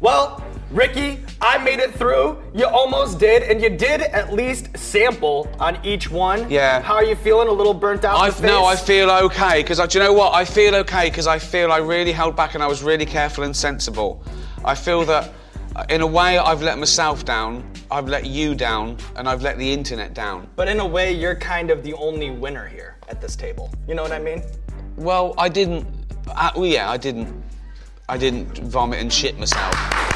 [0.00, 2.42] Well, Ricky, I made it through.
[2.52, 6.50] You almost did, and you did at least sample on each one.
[6.50, 6.82] Yeah.
[6.82, 7.46] How are you feeling?
[7.46, 8.16] A little burnt out?
[8.18, 10.34] I no, I feel okay because do you know what?
[10.34, 13.44] I feel okay because I feel I really held back and I was really careful
[13.44, 14.24] and sensible.
[14.64, 15.32] I feel that
[15.76, 19.58] uh, in a way I've let myself down, I've let you down, and I've let
[19.58, 20.48] the internet down.
[20.56, 23.70] But in a way, you're kind of the only winner here at this table.
[23.86, 24.42] You know what I mean?
[24.96, 25.86] Well, I didn't.
[26.26, 27.44] Uh, well, yeah, I didn't.
[28.08, 30.15] I didn't vomit and shit myself.